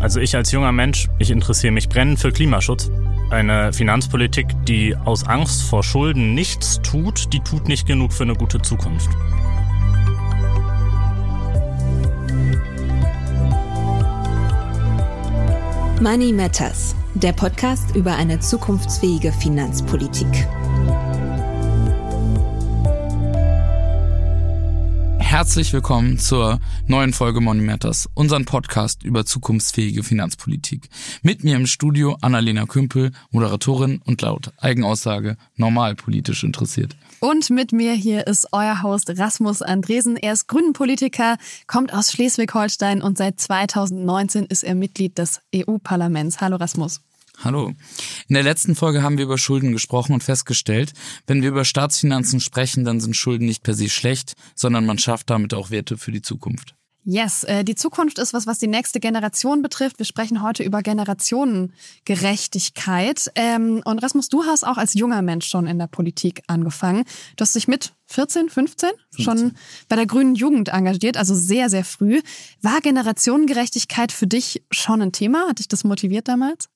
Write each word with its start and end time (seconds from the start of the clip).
Also 0.00 0.18
ich 0.18 0.34
als 0.34 0.50
junger 0.50 0.72
Mensch, 0.72 1.08
ich 1.18 1.30
interessiere 1.30 1.72
mich 1.72 1.88
brennend 1.88 2.18
für 2.18 2.32
Klimaschutz. 2.32 2.90
Eine 3.28 3.72
Finanzpolitik, 3.72 4.46
die 4.66 4.96
aus 4.96 5.24
Angst 5.24 5.62
vor 5.62 5.82
Schulden 5.82 6.34
nichts 6.34 6.80
tut, 6.82 7.32
die 7.32 7.40
tut 7.40 7.68
nicht 7.68 7.86
genug 7.86 8.12
für 8.12 8.24
eine 8.24 8.34
gute 8.34 8.60
Zukunft. 8.62 9.10
Money 16.00 16.32
Matters, 16.32 16.96
der 17.14 17.32
Podcast 17.32 17.94
über 17.94 18.14
eine 18.16 18.40
zukunftsfähige 18.40 19.32
Finanzpolitik. 19.32 20.48
Herzlich 25.40 25.72
willkommen 25.72 26.18
zur 26.18 26.60
neuen 26.86 27.14
Folge 27.14 27.40
Money 27.40 27.62
Matters, 27.62 28.10
unseren 28.12 28.44
Podcast 28.44 29.02
über 29.04 29.24
zukunftsfähige 29.24 30.02
Finanzpolitik. 30.02 30.90
Mit 31.22 31.44
mir 31.44 31.56
im 31.56 31.66
Studio 31.66 32.18
Annalena 32.20 32.66
Kümpel, 32.66 33.12
Moderatorin 33.30 34.02
und 34.04 34.20
laut 34.20 34.52
Eigenaussage 34.58 35.38
normal 35.56 35.94
politisch 35.94 36.44
interessiert. 36.44 36.94
Und 37.20 37.48
mit 37.48 37.72
mir 37.72 37.94
hier 37.94 38.26
ist 38.26 38.48
euer 38.52 38.82
Host 38.82 39.18
Rasmus 39.18 39.62
Andresen. 39.62 40.18
Er 40.18 40.34
ist 40.34 40.46
Grünenpolitiker, 40.46 41.38
kommt 41.66 41.94
aus 41.94 42.12
Schleswig-Holstein 42.12 43.00
und 43.00 43.16
seit 43.16 43.40
2019 43.40 44.44
ist 44.44 44.62
er 44.62 44.74
Mitglied 44.74 45.16
des 45.16 45.40
EU-Parlaments. 45.56 46.42
Hallo 46.42 46.56
Rasmus. 46.56 47.00
Hallo. 47.42 47.72
In 48.28 48.34
der 48.34 48.42
letzten 48.42 48.74
Folge 48.74 49.02
haben 49.02 49.16
wir 49.16 49.24
über 49.24 49.38
Schulden 49.38 49.72
gesprochen 49.72 50.12
und 50.12 50.22
festgestellt, 50.22 50.92
wenn 51.26 51.40
wir 51.40 51.48
über 51.48 51.64
Staatsfinanzen 51.64 52.40
sprechen, 52.40 52.84
dann 52.84 53.00
sind 53.00 53.16
Schulden 53.16 53.46
nicht 53.46 53.62
per 53.62 53.72
se 53.72 53.88
schlecht, 53.88 54.34
sondern 54.54 54.84
man 54.84 54.98
schafft 54.98 55.30
damit 55.30 55.54
auch 55.54 55.70
Werte 55.70 55.96
für 55.96 56.12
die 56.12 56.20
Zukunft. 56.20 56.74
Yes, 57.02 57.44
äh, 57.44 57.64
die 57.64 57.76
Zukunft 57.76 58.18
ist 58.18 58.34
was, 58.34 58.46
was 58.46 58.58
die 58.58 58.66
nächste 58.66 59.00
Generation 59.00 59.62
betrifft. 59.62 59.98
Wir 59.98 60.04
sprechen 60.04 60.42
heute 60.42 60.62
über 60.62 60.82
Generationengerechtigkeit. 60.82 63.32
Ähm, 63.36 63.80
und 63.86 64.02
Rasmus, 64.02 64.28
du 64.28 64.44
hast 64.44 64.64
auch 64.64 64.76
als 64.76 64.92
junger 64.92 65.22
Mensch 65.22 65.46
schon 65.46 65.66
in 65.66 65.78
der 65.78 65.86
Politik 65.86 66.42
angefangen. 66.46 67.04
Du 67.36 67.42
hast 67.42 67.56
dich 67.56 67.68
mit 67.68 67.94
14, 68.08 68.50
15, 68.50 68.90
15 69.12 69.24
schon 69.24 69.52
bei 69.88 69.96
der 69.96 70.04
Grünen 70.04 70.34
Jugend 70.34 70.68
engagiert, 70.68 71.16
also 71.16 71.34
sehr, 71.34 71.70
sehr 71.70 71.86
früh. 71.86 72.20
War 72.60 72.82
Generationengerechtigkeit 72.82 74.12
für 74.12 74.26
dich 74.26 74.62
schon 74.70 75.00
ein 75.00 75.12
Thema? 75.12 75.48
Hat 75.48 75.58
dich 75.58 75.68
das 75.68 75.84
motiviert 75.84 76.28
damals? 76.28 76.68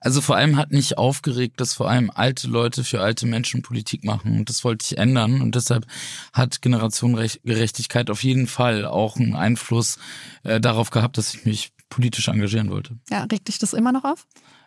Also 0.00 0.20
vor 0.20 0.36
allem 0.36 0.56
hat 0.56 0.72
mich 0.72 0.98
aufgeregt, 0.98 1.60
dass 1.60 1.74
vor 1.74 1.88
allem 1.88 2.10
alte 2.14 2.48
Leute 2.48 2.84
für 2.84 3.00
alte 3.00 3.26
Menschen 3.26 3.62
Politik 3.62 4.04
machen 4.04 4.38
und 4.38 4.48
das 4.48 4.64
wollte 4.64 4.84
ich 4.84 4.98
ändern 4.98 5.40
und 5.40 5.54
deshalb 5.54 5.86
hat 6.32 6.62
Generationengerechtigkeit 6.62 8.10
auf 8.10 8.22
jeden 8.22 8.46
Fall 8.46 8.84
auch 8.84 9.16
einen 9.16 9.34
Einfluss 9.34 9.98
äh, 10.42 10.60
darauf 10.60 10.90
gehabt, 10.90 11.18
dass 11.18 11.34
ich 11.34 11.44
mich 11.44 11.72
politisch 11.88 12.28
engagieren 12.28 12.70
wollte. 12.70 12.96
Ja, 13.10 13.24
regt 13.24 13.48
dich 13.48 13.58
das 13.58 13.72
immer 13.72 13.92
noch 13.92 14.04
auf? 14.04 14.26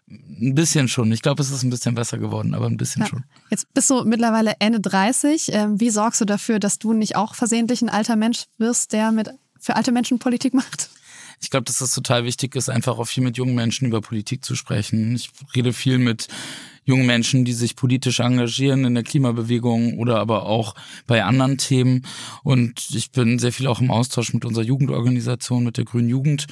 Ein 0.10 0.56
bisschen 0.56 0.88
schon. 0.88 1.12
Ich 1.12 1.22
glaube, 1.22 1.44
es 1.44 1.52
ist 1.52 1.64
ein 1.64 1.70
bisschen 1.70 1.94
besser 1.94 2.18
geworden, 2.18 2.56
aber 2.56 2.66
ein 2.66 2.78
bisschen 2.78 3.04
ja. 3.04 3.08
schon. 3.08 3.26
Jetzt 3.52 3.72
bist 3.74 3.90
du 3.92 4.04
mittlerweile 4.06 4.54
Ende 4.60 4.80
30. 4.80 5.54
Ähm, 5.54 5.80
wie 5.80 5.92
sorgst 5.92 6.20
du 6.20 6.26
dafür, 6.26 6.60
dass 6.60 6.80
du 6.80 6.94
nicht 6.94 7.16
auch 7.16 7.36
versehentlich 7.36 7.84
ein 7.84 7.90
alter 7.90 8.16
Mensch 8.16 8.46
wirst, 8.58 8.94
der 8.94 9.12
mit 9.12 9.30
für 9.60 9.76
alte 9.76 9.92
Menschen 9.92 10.18
Politik 10.18 10.54
macht? 10.56 10.90
Ich 11.42 11.50
glaube, 11.50 11.66
dass 11.66 11.80
das 11.80 11.94
total 11.94 12.26
wichtig 12.26 12.56
ist, 12.56 12.70
einfach 12.70 12.98
auch 12.98 13.06
viel 13.06 13.24
mit 13.24 13.38
jungen 13.38 13.56
Menschen 13.56 13.88
über 13.88 14.02
Politik 14.02 14.44
zu 14.44 14.56
sprechen. 14.56 15.16
Ich 15.16 15.30
rede 15.56 15.74
viel 15.74 15.98
mit 15.98 16.28
jungen 16.84 17.06
Menschen, 17.06 17.46
die 17.46 17.54
sich 17.54 17.76
politisch 17.76 18.20
engagieren 18.20 18.84
in 18.84 18.96
der 18.96 19.04
Klimabewegung 19.04 19.98
oder 20.00 20.20
aber 20.20 20.46
auch 20.46 20.76
bei 21.08 21.24
anderen 21.24 21.58
Themen. 21.58 22.06
Und 22.44 22.90
ich 22.94 23.12
bin 23.12 23.40
sehr 23.40 23.54
viel 23.54 23.68
auch 23.68 23.80
im 23.80 23.92
Austausch 23.92 24.34
mit 24.34 24.44
unserer 24.44 24.66
Jugendorganisation, 24.66 25.64
mit 25.64 25.78
der 25.78 25.86
Grünen 25.86 26.10
Jugend. 26.10 26.48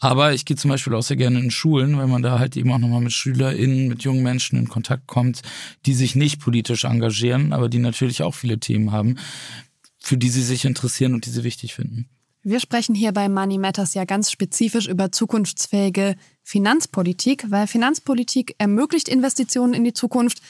Aber 0.00 0.34
ich 0.34 0.44
gehe 0.44 0.56
zum 0.56 0.70
Beispiel 0.70 0.94
auch 0.94 1.02
sehr 1.02 1.16
gerne 1.16 1.38
in 1.38 1.50
Schulen, 1.50 1.96
weil 1.96 2.08
man 2.08 2.20
da 2.20 2.38
halt 2.38 2.56
eben 2.56 2.72
auch 2.72 2.78
nochmal 2.78 3.00
mit 3.00 3.12
SchülerInnen, 3.12 3.88
mit 3.88 4.02
jungen 4.02 4.22
Menschen 4.22 4.58
in 4.58 4.68
Kontakt 4.68 5.06
kommt, 5.06 5.40
die 5.86 5.94
sich 5.94 6.14
nicht 6.14 6.40
politisch 6.40 6.84
engagieren, 6.84 7.52
aber 7.52 7.70
die 7.70 7.78
natürlich 7.78 8.22
auch 8.22 8.34
viele 8.34 8.58
Themen 8.58 8.92
haben, 8.92 9.16
für 9.98 10.18
die 10.18 10.28
sie 10.28 10.42
sich 10.42 10.66
interessieren 10.66 11.14
und 11.14 11.24
die 11.24 11.30
sie 11.30 11.44
wichtig 11.44 11.74
finden. 11.74 12.08
Wir 12.46 12.60
sprechen 12.60 12.94
hier 12.94 13.12
bei 13.12 13.30
Money 13.30 13.56
Matters 13.56 13.94
ja 13.94 14.04
ganz 14.04 14.30
spezifisch 14.30 14.86
über 14.86 15.10
zukunftsfähige 15.10 16.14
Finanzpolitik, 16.42 17.46
weil 17.48 17.66
Finanzpolitik 17.66 18.54
ermöglicht 18.58 19.08
Investitionen 19.08 19.72
in 19.72 19.82
die 19.82 19.94
Zukunft 19.94 20.42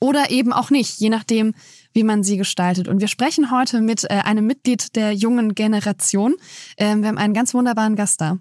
oder 0.00 0.30
eben 0.30 0.54
auch 0.54 0.70
nicht, 0.70 0.98
je 1.00 1.10
nachdem, 1.10 1.52
wie 1.92 2.02
man 2.02 2.22
sie 2.22 2.38
gestaltet. 2.38 2.88
Und 2.88 3.02
wir 3.02 3.08
sprechen 3.08 3.50
heute 3.50 3.82
mit 3.82 4.04
äh, 4.04 4.20
einem 4.24 4.46
Mitglied 4.46 4.96
der 4.96 5.12
jungen 5.12 5.54
Generation. 5.54 6.34
Ähm, 6.78 7.02
wir 7.02 7.08
haben 7.08 7.18
einen 7.18 7.34
ganz 7.34 7.52
wunderbaren 7.52 7.94
Gast 7.94 8.22
da. 8.22 8.38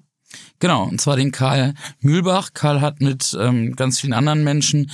Genau, 0.60 0.86
und 0.86 1.02
zwar 1.02 1.18
den 1.18 1.34
Karl 1.34 1.74
Mühlbach. 2.00 2.54
Karl 2.54 2.80
hat 2.80 3.02
mit 3.02 3.38
ähm, 3.38 3.76
ganz 3.76 4.00
vielen 4.00 4.14
anderen 4.14 4.46
Menschen 4.46 4.90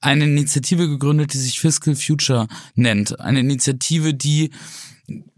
eine 0.00 0.24
Initiative 0.24 0.88
gegründet, 0.88 1.34
die 1.34 1.38
sich 1.38 1.60
Fiscal 1.60 1.94
Future 1.94 2.48
nennt. 2.74 3.20
Eine 3.20 3.40
Initiative, 3.40 4.14
die 4.14 4.50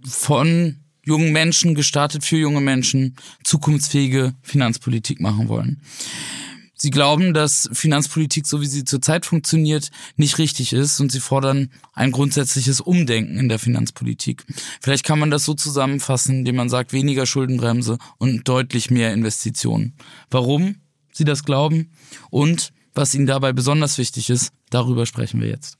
von 0.04 0.84
jungen 1.04 1.32
Menschen, 1.32 1.74
gestartet 1.74 2.24
für 2.24 2.36
junge 2.36 2.60
Menschen, 2.60 3.16
zukunftsfähige 3.44 4.34
Finanzpolitik 4.42 5.20
machen 5.20 5.48
wollen. 5.48 5.80
Sie 6.82 6.90
glauben, 6.90 7.34
dass 7.34 7.68
Finanzpolitik, 7.74 8.46
so 8.46 8.62
wie 8.62 8.66
sie 8.66 8.84
zurzeit 8.84 9.26
funktioniert, 9.26 9.90
nicht 10.16 10.38
richtig 10.38 10.72
ist 10.72 10.98
und 10.98 11.12
sie 11.12 11.20
fordern 11.20 11.70
ein 11.92 12.10
grundsätzliches 12.10 12.80
Umdenken 12.80 13.36
in 13.38 13.50
der 13.50 13.58
Finanzpolitik. 13.58 14.46
Vielleicht 14.80 15.04
kann 15.04 15.18
man 15.18 15.30
das 15.30 15.44
so 15.44 15.52
zusammenfassen, 15.52 16.38
indem 16.38 16.56
man 16.56 16.70
sagt, 16.70 16.94
weniger 16.94 17.26
Schuldenbremse 17.26 17.98
und 18.16 18.48
deutlich 18.48 18.90
mehr 18.90 19.12
Investitionen. 19.12 19.94
Warum 20.30 20.76
sie 21.12 21.24
das 21.24 21.44
glauben 21.44 21.92
und 22.30 22.72
was 22.94 23.14
ihnen 23.14 23.26
dabei 23.26 23.52
besonders 23.52 23.98
wichtig 23.98 24.30
ist, 24.30 24.50
darüber 24.70 25.04
sprechen 25.04 25.42
wir 25.42 25.48
jetzt. 25.48 25.76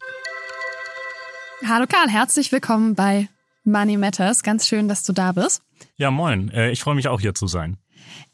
Hallo 1.66 1.86
Karl, 1.88 2.10
herzlich 2.10 2.52
willkommen 2.52 2.94
bei 2.94 3.30
Money 3.64 3.96
Matters. 3.96 4.42
Ganz 4.42 4.66
schön, 4.66 4.88
dass 4.88 5.02
du 5.02 5.12
da 5.12 5.32
bist. 5.32 5.62
Ja, 5.96 6.10
moin. 6.10 6.50
Äh, 6.50 6.70
ich 6.70 6.80
freue 6.80 6.94
mich 6.94 7.08
auch 7.08 7.20
hier 7.20 7.34
zu 7.34 7.46
sein. 7.46 7.76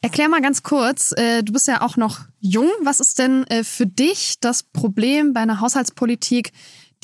Erklär 0.01 0.29
mal 0.29 0.41
ganz 0.41 0.63
kurz, 0.63 1.13
äh, 1.13 1.43
du 1.43 1.53
bist 1.53 1.69
ja 1.69 1.83
auch 1.83 1.97
noch 1.97 2.21
jung. 2.39 2.71
Was 2.83 3.01
ist 3.01 3.19
denn 3.19 3.45
äh, 3.45 3.65
für 3.65 3.87
dich 3.87 4.37
das 4.41 4.63
Problem 4.63 5.33
bei 5.33 5.41
einer 5.41 5.61
Haushaltspolitik, 5.61 6.53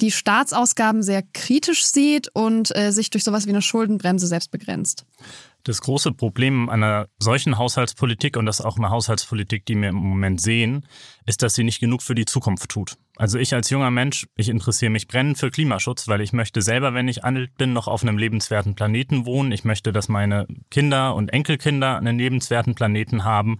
die 0.00 0.10
Staatsausgaben 0.10 1.02
sehr 1.02 1.22
kritisch 1.34 1.84
sieht 1.84 2.28
und 2.32 2.68
sich 2.68 3.10
durch 3.10 3.24
sowas 3.24 3.44
wie 3.44 3.50
eine 3.50 3.60
Schuldenbremse 3.60 4.26
selbst 4.26 4.50
begrenzt? 4.50 5.04
Das 5.64 5.82
große 5.82 6.12
Problem 6.12 6.70
einer 6.70 7.08
solchen 7.18 7.58
Haushaltspolitik, 7.58 8.38
und 8.38 8.46
das 8.46 8.60
ist 8.60 8.64
auch 8.64 8.78
eine 8.78 8.88
Haushaltspolitik, 8.88 9.66
die 9.66 9.76
wir 9.76 9.90
im 9.90 9.96
Moment 9.96 10.40
sehen, 10.40 10.86
ist, 11.26 11.42
dass 11.42 11.54
sie 11.54 11.62
nicht 11.62 11.78
genug 11.78 12.02
für 12.02 12.14
die 12.14 12.24
Zukunft 12.24 12.70
tut. 12.70 12.96
Also 13.16 13.38
ich 13.38 13.52
als 13.52 13.68
junger 13.68 13.90
Mensch, 13.90 14.26
ich 14.36 14.48
interessiere 14.48 14.90
mich 14.90 15.06
brennend 15.06 15.36
für 15.36 15.50
Klimaschutz, 15.50 16.08
weil 16.08 16.22
ich 16.22 16.32
möchte 16.32 16.62
selber, 16.62 16.94
wenn 16.94 17.08
ich 17.08 17.24
alt 17.24 17.54
bin, 17.58 17.74
noch 17.74 17.86
auf 17.86 18.02
einem 18.02 18.16
lebenswerten 18.16 18.74
Planeten 18.74 19.26
wohnen. 19.26 19.52
Ich 19.52 19.64
möchte, 19.64 19.92
dass 19.92 20.08
meine 20.08 20.46
Kinder 20.70 21.14
und 21.14 21.28
Enkelkinder 21.30 21.98
einen 21.98 22.18
lebenswerten 22.18 22.74
Planeten 22.74 23.24
haben. 23.24 23.58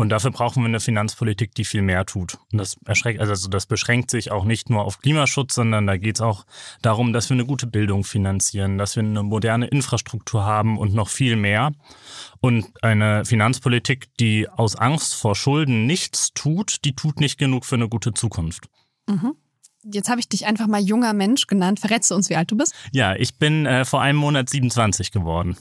Und 0.00 0.08
dafür 0.08 0.30
brauchen 0.30 0.62
wir 0.62 0.66
eine 0.66 0.80
Finanzpolitik, 0.80 1.54
die 1.54 1.66
viel 1.66 1.82
mehr 1.82 2.06
tut. 2.06 2.38
Und 2.50 2.56
das 2.56 2.78
erschreckt, 2.86 3.20
also 3.20 3.50
das 3.50 3.66
beschränkt 3.66 4.10
sich 4.10 4.30
auch 4.30 4.46
nicht 4.46 4.70
nur 4.70 4.82
auf 4.86 5.00
Klimaschutz, 5.00 5.56
sondern 5.56 5.86
da 5.86 5.98
geht 5.98 6.16
es 6.16 6.20
auch 6.22 6.46
darum, 6.80 7.12
dass 7.12 7.28
wir 7.28 7.34
eine 7.34 7.44
gute 7.44 7.66
Bildung 7.66 8.02
finanzieren, 8.04 8.78
dass 8.78 8.96
wir 8.96 9.02
eine 9.02 9.22
moderne 9.22 9.66
Infrastruktur 9.66 10.42
haben 10.42 10.78
und 10.78 10.94
noch 10.94 11.10
viel 11.10 11.36
mehr. 11.36 11.72
Und 12.40 12.64
eine 12.80 13.26
Finanzpolitik, 13.26 14.08
die 14.18 14.48
aus 14.48 14.74
Angst 14.74 15.16
vor 15.16 15.34
Schulden 15.36 15.84
nichts 15.84 16.32
tut, 16.32 16.82
die 16.86 16.94
tut 16.94 17.20
nicht 17.20 17.36
genug 17.36 17.66
für 17.66 17.74
eine 17.74 17.90
gute 17.90 18.14
Zukunft. 18.14 18.70
Mhm. 19.06 19.34
Jetzt 19.84 20.08
habe 20.08 20.20
ich 20.20 20.30
dich 20.30 20.46
einfach 20.46 20.66
mal 20.66 20.80
junger 20.80 21.12
Mensch 21.12 21.46
genannt. 21.46 21.78
Verrätst 21.78 22.10
du 22.10 22.14
uns, 22.14 22.30
wie 22.30 22.36
alt 22.36 22.50
du 22.50 22.56
bist? 22.56 22.74
Ja, 22.92 23.16
ich 23.16 23.36
bin 23.36 23.66
äh, 23.66 23.84
vor 23.84 24.00
einem 24.00 24.18
Monat 24.18 24.48
27 24.48 25.12
geworden. 25.12 25.58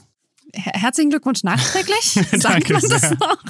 Herzlichen 0.53 1.09
Glückwunsch 1.09 1.43
nachträglich. 1.43 2.19
Sagt 2.31 2.69
man 2.69 2.81
das 2.81 3.11
noch? 3.11 3.43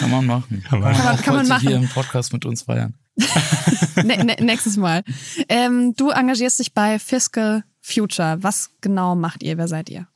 Kann 0.00 0.10
man 0.10 0.26
machen. 0.26 0.64
Kann 0.68 0.80
man, 0.80 0.94
kann 0.94 1.04
man, 1.04 1.16
kann 1.22 1.36
man 1.36 1.48
machen. 1.48 1.68
hier 1.68 1.76
im 1.76 1.88
Podcast 1.88 2.32
mit 2.32 2.44
uns 2.44 2.62
feiern. 2.62 2.94
ne, 3.96 4.24
ne, 4.24 4.36
nächstes 4.40 4.76
Mal. 4.76 5.02
Ähm, 5.48 5.94
du 5.96 6.10
engagierst 6.10 6.58
dich 6.58 6.72
bei 6.72 6.98
Fiscal 6.98 7.64
Future. 7.80 8.38
Was 8.40 8.70
genau 8.80 9.14
macht 9.14 9.42
ihr? 9.42 9.58
Wer 9.58 9.68
seid 9.68 9.90
ihr? 9.90 10.06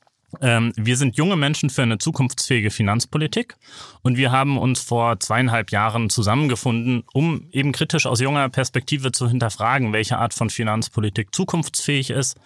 Ähm, 0.41 0.73
wir 0.75 0.95
sind 0.95 1.17
junge 1.17 1.35
Menschen 1.35 1.69
für 1.69 1.81
eine 1.81 1.97
zukunftsfähige 1.97 2.69
Finanzpolitik 2.69 3.55
und 4.03 4.15
wir 4.15 4.31
haben 4.31 4.57
uns 4.59 4.79
vor 4.79 5.19
zweieinhalb 5.19 5.71
Jahren 5.71 6.09
zusammengefunden, 6.09 7.03
um 7.13 7.47
eben 7.51 7.71
kritisch 7.71 8.05
aus 8.05 8.19
junger 8.19 8.47
Perspektive 8.49 9.11
zu 9.11 9.27
hinterfragen, 9.27 9.91
welche 9.91 10.19
Art 10.19 10.35
von 10.35 10.51
Finanzpolitik 10.51 11.33
zukunftsfähig 11.33 12.11
ist 12.11 12.37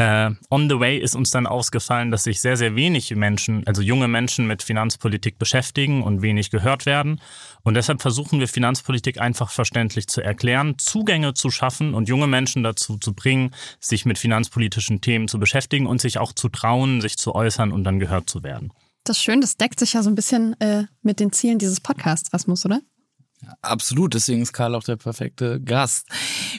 äh, 0.00 0.30
on 0.48 0.70
the 0.70 0.80
way 0.80 0.96
ist 0.98 1.14
uns 1.14 1.30
dann 1.30 1.46
ausgefallen, 1.46 2.10
dass 2.10 2.24
sich 2.24 2.40
sehr, 2.40 2.56
sehr 2.56 2.74
wenig 2.74 3.14
Menschen, 3.14 3.66
also 3.66 3.82
junge 3.82 4.08
Menschen 4.08 4.46
mit 4.46 4.62
Finanzpolitik 4.62 5.38
beschäftigen 5.38 6.02
und 6.02 6.22
wenig 6.22 6.50
gehört 6.50 6.86
werden. 6.86 7.20
Und 7.62 7.74
deshalb 7.74 8.00
versuchen 8.00 8.40
wir 8.40 8.48
Finanzpolitik 8.48 9.20
einfach 9.20 9.50
verständlich 9.50 10.06
zu 10.06 10.22
erklären, 10.22 10.78
Zugänge 10.78 11.34
zu 11.34 11.50
schaffen 11.50 11.92
und 11.92 12.08
junge 12.08 12.26
Menschen 12.26 12.62
dazu 12.62 12.96
zu 12.96 13.12
bringen, 13.12 13.50
sich 13.78 14.06
mit 14.06 14.18
finanzpolitischen 14.18 15.02
Themen 15.02 15.28
zu 15.28 15.38
beschäftigen 15.38 15.86
und 15.86 16.00
sich 16.00 16.16
auch 16.16 16.32
zu 16.32 16.48
trauen, 16.48 17.02
sich 17.02 17.18
zu 17.18 17.34
äußern 17.34 17.70
und 17.70 17.84
dann 17.84 17.98
gehört 17.98 18.30
zu 18.30 18.42
werden. 18.42 18.72
das 19.04 19.22
schön. 19.22 19.42
Das 19.42 19.58
deckt 19.58 19.78
sich 19.80 19.92
ja 19.92 20.02
so 20.02 20.08
ein 20.08 20.14
bisschen 20.14 20.58
äh, 20.60 20.84
mit 21.02 21.20
den 21.20 21.30
Zielen 21.32 21.58
dieses 21.58 21.80
Podcasts, 21.80 22.32
Rasmus, 22.32 22.64
oder? 22.64 22.80
Absolut, 23.62 24.14
deswegen 24.14 24.42
ist 24.42 24.52
Karl 24.52 24.74
auch 24.74 24.84
der 24.84 24.96
perfekte 24.96 25.60
Gast. 25.60 26.06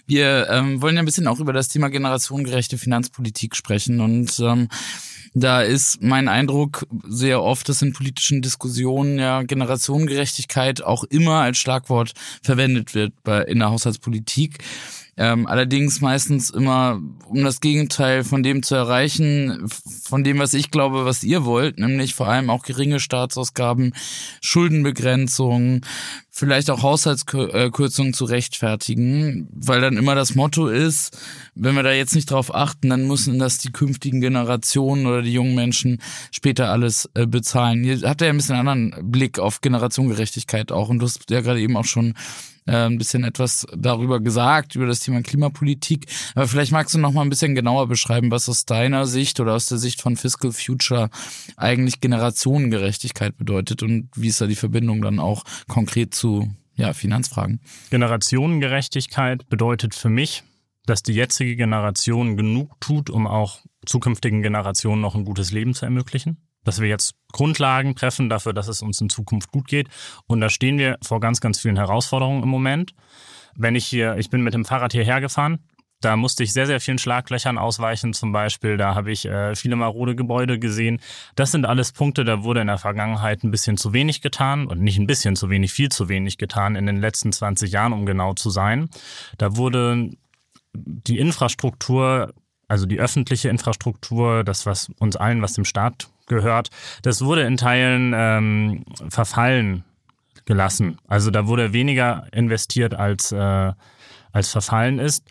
Wir 0.08 0.48
ähm, 0.50 0.82
wollen 0.82 0.96
ja 0.96 1.02
ein 1.02 1.06
bisschen 1.06 1.28
auch 1.28 1.40
über 1.40 1.54
das 1.54 1.68
Thema 1.68 1.90
generationengerechte 1.90 2.78
Finanzpolitik 2.78 3.56
sprechen 3.56 4.00
und 4.00 4.40
ähm, 4.40 4.68
da 5.34 5.62
ist 5.62 6.02
mein 6.02 6.28
Eindruck 6.28 6.86
sehr 7.08 7.42
oft, 7.42 7.70
dass 7.70 7.82
in 7.82 7.94
politischen 7.94 8.42
Diskussionen 8.42 9.18
ja 9.18 9.44
Generationengerechtigkeit 9.44 10.84
auch 10.84 11.06
immer 11.06 11.42
als 11.42 11.58
Schlagwort 11.58 12.14
verwendet 12.44 12.94
wird 12.94 13.14
bei, 13.24 13.44
in 13.44 13.60
der 13.60 13.70
Haushaltspolitik. 13.70 14.58
Ähm, 15.18 15.46
allerdings 15.46 16.02
meistens 16.02 16.50
immer, 16.50 17.00
um 17.28 17.44
das 17.44 17.62
Gegenteil 17.62 18.24
von 18.24 18.44
dem 18.44 18.64
zu 18.64 18.76
erreichen, 18.76 19.70
von 20.04 20.24
dem, 20.24 20.40
was 20.40 20.54
ich 20.54 20.72
glaube, 20.72 21.06
was 21.06 21.24
ihr 21.24 21.46
wollt, 21.46 21.80
nämlich 21.80 22.16
vor 22.16 22.28
allem 22.28 22.50
auch 22.50 22.64
geringe 22.64 23.00
Staatsausgaben, 23.00 23.94
Schuldenbegrenzung, 24.42 25.82
vielleicht 26.34 26.70
auch 26.70 26.82
Haushaltskürzungen 26.82 28.14
zu 28.14 28.24
rechtfertigen, 28.24 29.50
weil 29.54 29.82
dann 29.82 29.98
immer 29.98 30.16
das 30.16 30.34
Motto 30.34 30.68
ist, 30.68 31.18
wenn 31.56 31.76
wir 31.76 31.84
da 31.84 31.92
jetzt 31.92 32.16
nicht 32.16 32.32
drauf 32.32 32.56
achten, 32.56 32.90
dann 32.90 33.06
müssen 33.06 33.38
das 33.38 33.58
die 33.58 33.72
künftigen 33.72 34.22
Generationen 34.22 35.06
oder 35.06 35.22
die 35.22 35.34
jungen 35.34 35.56
Menschen 35.56 36.02
später 36.32 36.70
alles 36.70 37.10
äh, 37.16 37.28
bezahlen. 37.28 37.84
Ihr 37.84 38.02
habt 38.10 38.22
ja 38.22 38.30
ein 38.30 38.38
bisschen 38.38 38.56
einen 38.56 38.68
anderen 38.70 39.12
Blick 39.12 39.40
auf 39.40 39.60
Generationengerechtigkeit 39.60 40.72
auch 40.72 40.88
und 40.88 41.00
du 41.00 41.06
hast 41.06 41.30
ja 41.30 41.42
gerade 41.42 41.60
eben 41.60 41.76
auch 41.76 41.86
schon 41.86 42.16
äh, 42.68 42.86
ein 42.86 42.98
bisschen 42.98 43.24
etwas 43.24 43.66
darüber 43.76 44.20
gesagt, 44.20 44.76
über 44.76 44.86
das 44.86 45.00
Thema 45.00 45.22
Klimapolitik. 45.22 46.06
Aber 46.36 46.48
vielleicht 46.48 46.72
magst 46.72 46.94
du 46.94 47.00
noch 47.00 47.12
mal 47.12 47.22
ein 47.22 47.30
bisschen 47.30 47.56
genauer 47.56 47.88
beschreiben, 47.88 48.32
was 48.32 48.48
aus 48.50 48.66
deiner 48.66 49.06
Sicht 49.08 49.40
oder 49.40 49.54
aus 49.56 49.66
der 49.66 49.78
Sicht 49.78 50.02
von 50.02 50.16
Fiscal 50.16 50.52
Future 50.52 51.10
eigentlich 51.58 52.02
Generationengerechtigkeit 52.02 53.38
bedeutet 53.38 53.84
und 53.84 54.10
wie 54.16 54.28
ist 54.28 54.42
da 54.42 54.48
die 54.48 54.56
Verbindung 54.56 55.02
dann 55.02 55.20
auch 55.20 55.44
konkret 55.68 56.14
zu 56.22 56.54
ja, 56.76 56.94
Finanzfragen? 56.94 57.60
Generationengerechtigkeit 57.90 59.50
bedeutet 59.50 59.96
für 59.96 60.10
mich, 60.10 60.44
dass 60.86 61.04
die 61.04 61.14
jetzige 61.14 61.56
Generation 61.56 62.38
genug 62.38 62.80
tut, 62.80 63.10
um 63.10 63.28
auch 63.28 63.60
zukünftigen 63.86 64.42
Generationen 64.42 65.02
noch 65.02 65.16
ein 65.16 65.26
gutes 65.26 65.52
Leben 65.52 65.74
zu 65.74 65.86
ermöglichen 65.86 66.38
dass 66.64 66.80
wir 66.80 66.88
jetzt 66.88 67.16
Grundlagen 67.32 67.96
treffen 67.96 68.30
dafür, 68.30 68.54
dass 68.54 68.68
es 68.68 68.82
uns 68.82 69.02
in 69.02 69.10
Zukunft 69.10 69.52
gut 69.52 69.68
geht. 69.68 69.90
Und 70.28 70.42
da 70.42 70.50
stehen 70.50 70.78
wir 70.78 70.98
vor 71.02 71.20
ganz, 71.20 71.42
ganz 71.42 71.60
vielen 71.60 71.78
Herausforderungen 71.78 72.44
im 72.44 72.50
Moment. 72.50 72.94
Wenn 73.56 73.76
ich 73.76 73.86
hier, 73.86 74.18
ich 74.18 74.30
bin 74.30 74.42
mit 74.42 74.54
dem 74.54 74.64
Fahrrad 74.64 74.94
hierher 74.94 75.22
gefahren, 75.22 75.60
da 76.02 76.16
musste 76.16 76.44
ich 76.44 76.52
sehr, 76.52 76.66
sehr 76.66 76.82
vielen 76.82 76.98
Schlaglöchern 76.98 77.58
ausweichen 77.58 78.14
zum 78.14 78.32
Beispiel. 78.32 78.78
Da 78.78 78.96
habe 78.96 79.12
ich 79.12 79.26
äh, 79.26 79.56
viele 79.56 79.76
marode 79.76 80.16
Gebäude 80.16 80.60
gesehen. 80.60 81.00
Das 81.36 81.52
sind 81.52 81.66
alles 81.66 81.92
Punkte, 81.92 82.26
da 82.26 82.44
wurde 82.44 82.62
in 82.62 82.68
der 82.68 82.78
Vergangenheit 82.78 83.44
ein 83.44 83.52
bisschen 83.52 83.78
zu 83.78 83.94
wenig 83.94 84.22
getan 84.22 84.68
und 84.68 84.82
nicht 84.82 84.98
ein 84.98 85.08
bisschen 85.08 85.36
zu 85.36 85.50
wenig, 85.50 85.72
viel 85.72 85.90
zu 85.90 86.10
wenig 86.10 86.38
getan 86.38 86.76
in 86.76 86.86
den 86.86 87.00
letzten 87.00 87.32
20 87.32 87.72
Jahren, 87.72 87.94
um 87.94 88.06
genau 88.06 88.34
zu 88.34 88.50
sein. 88.50 88.90
Da 89.38 89.56
wurde 89.56 90.10
die 90.74 91.20
Infrastruktur, 91.20 92.34
also 92.68 92.86
die 92.86 93.00
öffentliche 93.00 93.50
Infrastruktur, 93.50 94.44
das, 94.44 94.66
was 94.66 94.90
uns 95.00 95.16
allen, 95.16 95.42
was 95.42 95.54
dem 95.54 95.66
Staat 95.66 96.10
gehört, 96.28 96.70
das 97.04 97.24
wurde 97.24 97.42
in 97.42 97.58
Teilen 97.58 98.14
ähm, 98.16 98.86
verfallen 99.10 99.84
gelassen. 100.46 100.98
Also 101.08 101.30
da 101.32 101.48
wurde 101.48 101.74
weniger 101.74 102.28
investiert 102.32 102.94
als, 102.94 103.32
äh, 103.32 103.74
als 104.32 104.50
verfallen 104.50 105.00
ist. 105.00 105.24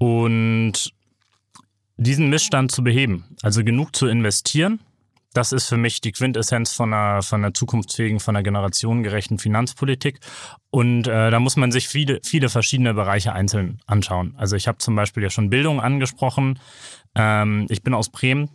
Und 0.00 0.94
diesen 1.98 2.30
Missstand 2.30 2.72
zu 2.72 2.82
beheben, 2.82 3.24
also 3.42 3.62
genug 3.62 3.94
zu 3.94 4.06
investieren, 4.06 4.80
das 5.34 5.52
ist 5.52 5.68
für 5.68 5.76
mich 5.76 6.00
die 6.00 6.12
Quintessenz 6.12 6.72
von 6.72 6.94
einer, 6.94 7.22
von 7.22 7.44
einer 7.44 7.52
zukunftsfähigen, 7.52 8.18
von 8.18 8.34
einer 8.34 8.42
generationengerechten 8.42 9.38
Finanzpolitik. 9.38 10.18
Und 10.70 11.06
äh, 11.06 11.30
da 11.30 11.38
muss 11.38 11.56
man 11.56 11.70
sich 11.70 11.86
viele, 11.86 12.20
viele 12.24 12.48
verschiedene 12.48 12.94
Bereiche 12.94 13.34
einzeln 13.34 13.80
anschauen. 13.86 14.34
Also 14.38 14.56
ich 14.56 14.66
habe 14.66 14.78
zum 14.78 14.96
Beispiel 14.96 15.22
ja 15.22 15.30
schon 15.30 15.50
Bildung 15.50 15.80
angesprochen. 15.80 16.58
Ähm, 17.14 17.66
ich 17.68 17.82
bin 17.82 17.92
aus 17.92 18.08
Bremen. 18.08 18.48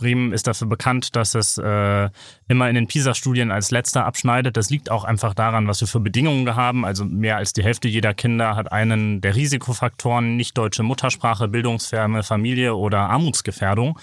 Bremen 0.00 0.32
ist 0.32 0.46
dafür 0.46 0.66
bekannt, 0.66 1.14
dass 1.14 1.34
es 1.34 1.58
äh, 1.58 2.08
immer 2.48 2.68
in 2.70 2.74
den 2.74 2.86
PISA-Studien 2.86 3.50
als 3.50 3.70
letzter 3.70 4.06
abschneidet. 4.06 4.56
Das 4.56 4.70
liegt 4.70 4.90
auch 4.90 5.04
einfach 5.04 5.34
daran, 5.34 5.68
was 5.68 5.82
wir 5.82 5.88
für 5.88 6.00
Bedingungen 6.00 6.56
haben. 6.56 6.86
Also 6.86 7.04
mehr 7.04 7.36
als 7.36 7.52
die 7.52 7.62
Hälfte 7.62 7.86
jeder 7.86 8.14
Kinder 8.14 8.56
hat 8.56 8.72
einen 8.72 9.20
der 9.20 9.36
Risikofaktoren, 9.36 10.36
nicht 10.36 10.56
deutsche 10.56 10.82
Muttersprache, 10.82 11.48
bildungsferne 11.48 12.22
Familie 12.22 12.74
oder 12.74 13.10
Armutsgefährdung. 13.10 13.98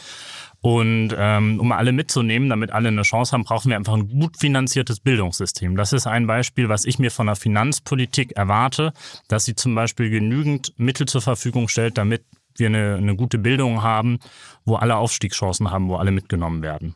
Und 0.61 1.15
ähm, 1.17 1.59
um 1.59 1.71
alle 1.71 1.91
mitzunehmen, 1.91 2.49
damit 2.49 2.71
alle 2.71 2.89
eine 2.89 3.03
Chance 3.03 3.31
haben, 3.31 3.44
brauchen 3.44 3.69
wir 3.69 3.77
einfach 3.77 3.94
ein 3.94 4.07
gut 4.07 4.38
finanziertes 4.38 4.99
Bildungssystem. 4.99 5.75
Das 5.75 5.94
ist 5.94 6.07
ein 6.07 6.27
Beispiel, 6.27 6.69
was 6.69 6.85
ich 6.85 6.99
mir 6.99 7.11
von 7.11 7.27
der 7.27 7.35
Finanzpolitik 7.35 8.35
erwarte, 8.35 8.94
dass 9.27 9.45
sie 9.45 9.55
zum 9.55 9.75
Beispiel 9.75 10.09
genügend 10.09 10.73
Mittel 10.77 11.07
zur 11.07 11.21
Verfügung 11.21 11.67
stellt, 11.67 11.97
damit 11.97 12.23
wir 12.59 12.68
eine, 12.68 12.95
eine 12.95 13.15
gute 13.15 13.38
Bildung 13.38 13.83
haben, 13.83 14.19
wo 14.65 14.75
alle 14.75 14.98
Aufstiegschancen 14.98 15.71
haben, 15.71 15.89
wo 15.89 15.95
alle 15.95 16.12
mitgenommen 16.12 16.62
werden. 16.62 16.95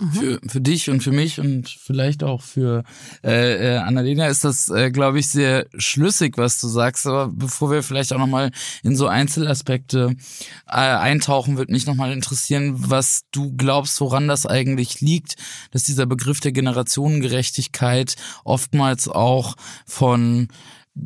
Mhm. 0.00 0.12
Für, 0.12 0.40
für 0.46 0.60
dich 0.60 0.88
und 0.88 1.02
für 1.02 1.12
mich 1.12 1.38
und 1.38 1.68
vielleicht 1.68 2.24
auch 2.24 2.40
für 2.40 2.84
äh, 3.22 3.74
äh, 3.74 3.76
Annalena 3.76 4.28
ist 4.28 4.44
das, 4.44 4.70
äh, 4.70 4.90
glaube 4.90 5.18
ich, 5.18 5.28
sehr 5.28 5.66
schlüssig, 5.76 6.38
was 6.38 6.58
du 6.58 6.68
sagst. 6.68 7.06
Aber 7.06 7.28
bevor 7.28 7.70
wir 7.70 7.82
vielleicht 7.82 8.12
auch 8.14 8.18
nochmal 8.18 8.50
in 8.82 8.96
so 8.96 9.08
Einzelaspekte 9.08 10.16
äh, 10.66 10.70
eintauchen, 10.70 11.58
würde 11.58 11.72
mich 11.72 11.86
nochmal 11.86 12.12
interessieren, 12.12 12.76
was 12.76 13.24
du 13.30 13.54
glaubst, 13.54 14.00
woran 14.00 14.26
das 14.26 14.46
eigentlich 14.46 15.02
liegt, 15.02 15.36
dass 15.70 15.82
dieser 15.82 16.06
Begriff 16.06 16.40
der 16.40 16.52
Generationengerechtigkeit 16.52 18.16
oftmals 18.44 19.06
auch 19.06 19.54
von 19.84 20.48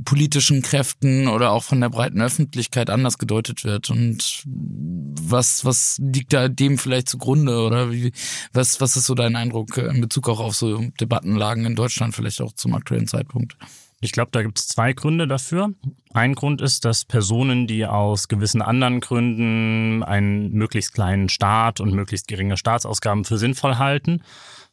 politischen 0.05 0.63
Kräften 0.63 1.29
oder 1.29 1.53
auch 1.53 1.63
von 1.63 1.81
der 1.81 1.91
breiten 1.91 2.21
Öffentlichkeit 2.21 2.89
anders 2.89 3.19
gedeutet 3.19 3.65
wird 3.65 3.91
und 3.91 4.43
was 4.47 5.65
was 5.65 6.01
liegt 6.01 6.33
da 6.33 6.49
dem 6.49 6.79
vielleicht 6.79 7.09
zugrunde 7.09 7.59
oder 7.61 7.93
wie 7.93 8.13
was 8.53 8.81
was 8.81 8.97
ist 8.97 9.07
so 9.07 9.15
dein 9.15 9.37
Eindruck 9.37 9.77
in 9.77 10.01
Bezug 10.01 10.29
auch 10.29 10.41
auf 10.41 10.55
so 10.55 10.85
Debattenlagen 11.01 11.67
in 11.67 11.77
Deutschland 11.77 12.15
vielleicht 12.15 12.41
auch 12.41 12.53
zum 12.53 12.75
aktuellen 12.75 13.07
Zeitpunkt? 13.07 13.57
Ich 14.01 14.13
glaube, 14.13 14.31
da 14.33 14.43
gibt 14.43 14.59
es 14.59 14.69
zwei 14.69 14.93
Gründe 14.93 15.27
dafür. 15.27 15.73
Ein 16.13 16.35
Grund 16.35 16.61
ist, 16.61 16.85
dass 16.85 17.07
Personen, 17.07 17.67
die 17.67 17.87
aus 17.87 18.29
gewissen 18.29 18.61
anderen 18.61 19.01
Gründen 19.01 20.03
einen 20.03 20.53
möglichst 20.53 20.93
kleinen 20.93 21.31
Staat 21.31 21.81
und 21.81 21.95
möglichst 21.95 22.29
geringe 22.29 22.59
Staatsausgaben 22.59 23.25
für 23.25 23.39
sinnvoll 23.39 23.77
halten, 23.77 24.23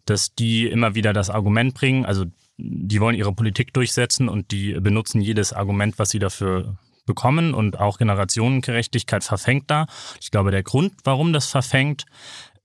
dass 0.06 0.36
die 0.36 0.68
immer 0.68 0.96
wieder 0.96 1.14
das 1.14 1.30
Argument 1.30 1.74
bringen, 1.74 2.06
also 2.06 2.26
die 2.64 3.02
wollen 3.02 3.16
ihre 3.16 3.34
Politik 3.34 3.74
durchsetzen 3.74 4.30
und 4.30 4.52
die 4.52 4.74
benutzen 4.74 5.22
jedes 5.22 5.54
Argument, 5.54 5.98
was 5.98 6.10
sie 6.10 6.20
dafür 6.20 6.78
bekommen 7.06 7.54
und 7.54 7.80
auch 7.80 7.98
Generationengerechtigkeit 7.98 9.24
verfängt 9.24 9.70
da. 9.70 9.88
Ich 10.22 10.32
glaube, 10.32 10.52
der 10.52 10.64
Grund, 10.64 10.94
warum 11.04 11.34
das 11.34 11.48
verfängt, 11.48 12.06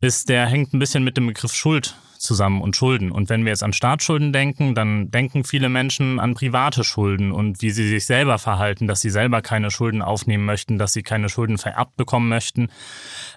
ist, 0.00 0.28
der 0.28 0.46
hängt 0.46 0.74
ein 0.74 0.78
bisschen 0.78 1.04
mit 1.04 1.16
dem 1.16 1.26
Begriff 1.26 1.54
Schuld 1.54 1.96
zusammen 2.18 2.60
und 2.60 2.76
Schulden. 2.76 3.10
Und 3.10 3.28
wenn 3.28 3.44
wir 3.44 3.50
jetzt 3.50 3.62
an 3.62 3.72
Staatsschulden 3.72 4.32
denken, 4.32 4.74
dann 4.74 5.10
denken 5.10 5.44
viele 5.44 5.68
Menschen 5.68 6.18
an 6.20 6.34
private 6.34 6.84
Schulden 6.84 7.32
und 7.32 7.62
wie 7.62 7.70
sie 7.70 7.88
sich 7.88 8.06
selber 8.06 8.38
verhalten, 8.38 8.86
dass 8.86 9.00
sie 9.00 9.10
selber 9.10 9.42
keine 9.42 9.70
Schulden 9.70 10.02
aufnehmen 10.02 10.44
möchten, 10.44 10.78
dass 10.78 10.92
sie 10.92 11.02
keine 11.02 11.28
Schulden 11.28 11.58
vererbt 11.58 11.96
bekommen 11.96 12.28
möchten. 12.28 12.68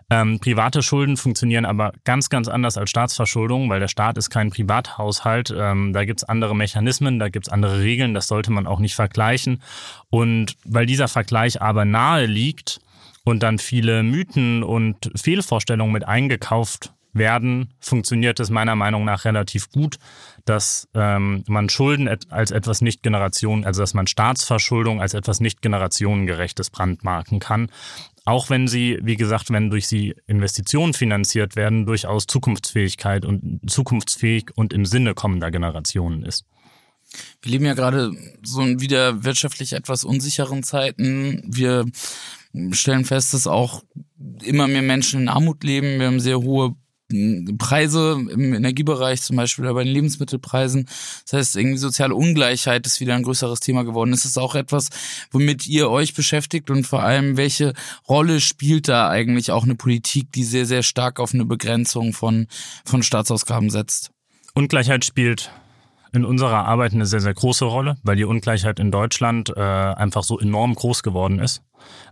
Ähm, 0.09 0.39
private 0.39 0.81
Schulden 0.81 1.17
funktionieren 1.17 1.65
aber 1.65 1.93
ganz, 2.03 2.29
ganz 2.29 2.47
anders 2.47 2.77
als 2.77 2.89
Staatsverschuldung, 2.89 3.69
weil 3.69 3.79
der 3.79 3.87
Staat 3.87 4.17
ist 4.17 4.29
kein 4.29 4.49
Privathaushalt. 4.49 5.53
Ähm, 5.55 5.93
da 5.93 6.05
gibt's 6.05 6.23
andere 6.23 6.55
Mechanismen, 6.55 7.19
da 7.19 7.29
gibt's 7.29 7.49
andere 7.49 7.81
Regeln, 7.81 8.13
das 8.13 8.27
sollte 8.27 8.51
man 8.51 8.67
auch 8.67 8.79
nicht 8.79 8.95
vergleichen. 8.95 9.61
Und 10.09 10.55
weil 10.65 10.85
dieser 10.85 11.07
Vergleich 11.07 11.61
aber 11.61 11.85
nahe 11.85 12.25
liegt, 12.25 12.81
und 13.25 13.43
dann 13.43 13.59
viele 13.59 14.03
Mythen 14.03 14.63
und 14.63 15.11
Fehlvorstellungen 15.15 15.93
mit 15.93 16.07
eingekauft 16.07 16.93
werden, 17.13 17.73
funktioniert 17.79 18.39
es 18.39 18.49
meiner 18.49 18.75
Meinung 18.75 19.03
nach 19.03 19.25
relativ 19.25 19.71
gut, 19.71 19.97
dass 20.45 20.87
ähm, 20.93 21.43
man 21.47 21.69
Schulden 21.69 22.07
als 22.29 22.51
etwas 22.51 22.81
nicht 22.81 23.03
Generation, 23.03 23.65
also 23.65 23.81
dass 23.81 23.93
man 23.93 24.07
Staatsverschuldung 24.07 25.01
als 25.01 25.13
etwas 25.13 25.39
nicht 25.39 25.61
generationengerechtes 25.61 26.69
brandmarken 26.69 27.39
kann. 27.39 27.69
Auch 28.25 28.49
wenn 28.49 28.67
sie, 28.67 28.99
wie 29.01 29.15
gesagt, 29.15 29.51
wenn 29.51 29.71
durch 29.71 29.87
sie 29.87 30.15
Investitionen 30.27 30.93
finanziert 30.93 31.55
werden, 31.55 31.85
durchaus 31.85 32.27
Zukunftsfähigkeit 32.27 33.25
und 33.25 33.59
zukunftsfähig 33.69 34.51
und 34.55 34.71
im 34.71 34.85
Sinne 34.85 35.15
kommender 35.15 35.49
Generationen 35.49 36.23
ist. 36.23 36.45
Wir 37.41 37.53
leben 37.53 37.65
ja 37.65 37.73
gerade 37.73 38.11
so 38.43 38.61
in 38.61 38.81
wieder 38.81 39.23
wirtschaftlich 39.23 39.73
etwas 39.73 40.03
unsicheren 40.03 40.61
Zeiten. 40.61 41.41
Wir 41.47 41.85
stellen 42.71 43.05
fest, 43.05 43.33
dass 43.33 43.47
auch 43.47 43.83
immer 44.43 44.67
mehr 44.67 44.81
Menschen 44.81 45.21
in 45.21 45.29
Armut 45.29 45.63
leben. 45.63 45.99
Wir 45.99 46.07
haben 46.07 46.19
sehr 46.19 46.39
hohe 46.39 46.75
Preise 47.57 48.23
im 48.29 48.53
Energiebereich 48.53 49.23
zum 49.23 49.35
Beispiel 49.35 49.71
bei 49.73 49.83
den 49.83 49.93
Lebensmittelpreisen. 49.93 50.85
Das 51.25 51.33
heißt, 51.33 51.55
irgendwie 51.55 51.77
soziale 51.77 52.13
Ungleichheit 52.13 52.85
ist 52.85 52.99
wieder 52.99 53.15
ein 53.15 53.23
größeres 53.23 53.61
Thema 53.61 53.83
geworden. 53.83 54.13
Ist 54.13 54.25
es 54.25 54.37
auch 54.37 54.53
etwas, 54.53 54.89
womit 55.31 55.65
ihr 55.65 55.89
euch 55.89 56.13
beschäftigt 56.13 56.69
und 56.69 56.85
vor 56.85 57.01
allem, 57.01 57.35
welche 57.35 57.73
Rolle 58.07 58.39
spielt 58.39 58.87
da 58.87 59.09
eigentlich 59.09 59.49
auch 59.51 59.63
eine 59.63 59.75
Politik, 59.75 60.31
die 60.33 60.43
sehr, 60.43 60.67
sehr 60.67 60.83
stark 60.83 61.19
auf 61.19 61.33
eine 61.33 61.45
Begrenzung 61.45 62.13
von, 62.13 62.47
von 62.85 63.01
Staatsausgaben 63.01 63.71
setzt? 63.71 64.11
Ungleichheit 64.53 65.03
spielt 65.03 65.51
in 66.11 66.25
unserer 66.25 66.65
Arbeit 66.65 66.93
eine 66.93 67.05
sehr, 67.05 67.19
sehr 67.19 67.33
große 67.33 67.65
Rolle, 67.65 67.97
weil 68.03 68.15
die 68.15 68.25
Ungleichheit 68.25 68.79
in 68.79 68.91
Deutschland 68.91 69.53
äh, 69.55 69.61
einfach 69.61 70.23
so 70.23 70.39
enorm 70.39 70.75
groß 70.75 71.03
geworden 71.03 71.39
ist. 71.39 71.61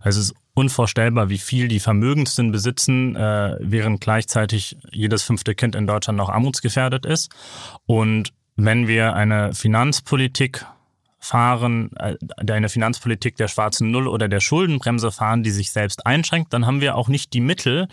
Also 0.00 0.20
es 0.20 0.30
ist 0.30 0.34
unvorstellbar, 0.54 1.28
wie 1.28 1.38
viel 1.38 1.68
die 1.68 1.80
Vermögendsten 1.80 2.52
besitzen, 2.52 3.16
äh, 3.16 3.56
während 3.60 4.00
gleichzeitig 4.00 4.76
jedes 4.90 5.22
fünfte 5.22 5.54
Kind 5.54 5.74
in 5.74 5.86
Deutschland 5.86 6.16
noch 6.16 6.28
armutsgefährdet 6.28 7.06
ist. 7.06 7.30
Und 7.86 8.32
wenn 8.56 8.88
wir 8.88 9.14
eine 9.14 9.54
Finanzpolitik 9.54 10.66
fahren, 11.28 11.90
äh, 11.98 12.16
eine 12.50 12.68
Finanzpolitik 12.68 13.36
der 13.36 13.48
schwarzen 13.48 13.90
Null 13.90 14.08
oder 14.08 14.28
der 14.28 14.40
Schuldenbremse 14.40 15.12
fahren, 15.12 15.42
die 15.42 15.50
sich 15.50 15.70
selbst 15.70 16.06
einschränkt, 16.06 16.52
dann 16.54 16.66
haben 16.66 16.80
wir 16.80 16.96
auch 16.96 17.08
nicht 17.08 17.34
die 17.34 17.40
Mittel 17.40 17.86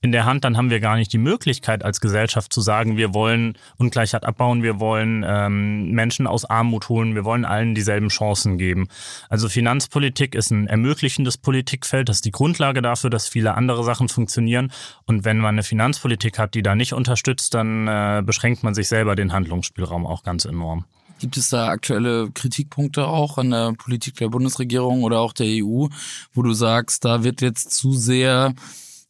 in 0.00 0.10
der 0.10 0.24
Hand, 0.24 0.44
dann 0.44 0.56
haben 0.56 0.70
wir 0.70 0.80
gar 0.80 0.96
nicht 0.96 1.12
die 1.12 1.18
Möglichkeit 1.18 1.84
als 1.84 2.00
Gesellschaft 2.00 2.52
zu 2.52 2.60
sagen, 2.60 2.96
wir 2.96 3.14
wollen 3.14 3.56
Ungleichheit 3.76 4.24
abbauen, 4.24 4.64
wir 4.64 4.80
wollen 4.80 5.24
ähm, 5.26 5.92
Menschen 5.92 6.26
aus 6.26 6.44
Armut 6.44 6.88
holen, 6.88 7.14
wir 7.14 7.24
wollen 7.24 7.44
allen 7.44 7.74
dieselben 7.76 8.08
Chancen 8.08 8.58
geben. 8.58 8.88
Also 9.28 9.48
Finanzpolitik 9.48 10.34
ist 10.34 10.50
ein 10.50 10.66
ermöglichendes 10.66 11.38
Politikfeld, 11.38 12.08
das 12.08 12.16
ist 12.16 12.24
die 12.24 12.32
Grundlage 12.32 12.82
dafür, 12.82 13.10
dass 13.10 13.28
viele 13.28 13.54
andere 13.54 13.84
Sachen 13.84 14.08
funktionieren. 14.08 14.72
Und 15.06 15.24
wenn 15.24 15.38
man 15.38 15.54
eine 15.54 15.62
Finanzpolitik 15.62 16.38
hat, 16.38 16.54
die 16.54 16.62
da 16.62 16.74
nicht 16.74 16.92
unterstützt, 16.92 17.54
dann 17.54 17.86
äh, 17.86 18.22
beschränkt 18.24 18.64
man 18.64 18.74
sich 18.74 18.88
selber 18.88 19.14
den 19.14 19.32
Handlungsspielraum 19.32 20.06
auch 20.06 20.24
ganz 20.24 20.44
enorm. 20.44 20.86
Gibt 21.20 21.36
es 21.36 21.50
da 21.50 21.68
aktuelle 21.68 22.30
Kritikpunkte 22.32 23.06
auch 23.06 23.36
an 23.36 23.50
der 23.50 23.74
Politik 23.74 24.16
der 24.16 24.30
Bundesregierung 24.30 25.02
oder 25.02 25.20
auch 25.20 25.34
der 25.34 25.46
EU, 25.46 25.86
wo 26.32 26.42
du 26.42 26.54
sagst, 26.54 27.04
da 27.04 27.22
wird 27.22 27.42
jetzt 27.42 27.72
zu 27.72 27.92
sehr 27.92 28.54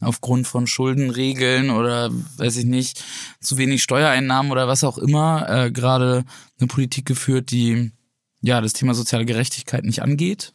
aufgrund 0.01 0.49
von 0.49 0.67
Schuldenregeln 0.67 1.71
oder 1.71 2.11
weiß 2.39 2.57
ich 2.57 2.65
nicht, 2.65 3.05
zu 3.41 3.59
wenig 3.59 3.83
Steuereinnahmen 3.83 4.51
oder 4.51 4.67
was 4.67 4.83
auch 4.83 4.99
immer 4.99 5.49
äh, 5.49 5.71
gerade 5.71 6.25
eine 6.59 6.67
Politik 6.67 7.07
geführt, 7.07 7.53
die 7.53 7.93
ja 8.41 8.61
das 8.61 8.73
Thema 8.73 8.95
soziale 8.95 9.25
Gerechtigkeit 9.25 9.85
nicht 9.85 10.03
angeht? 10.03 10.53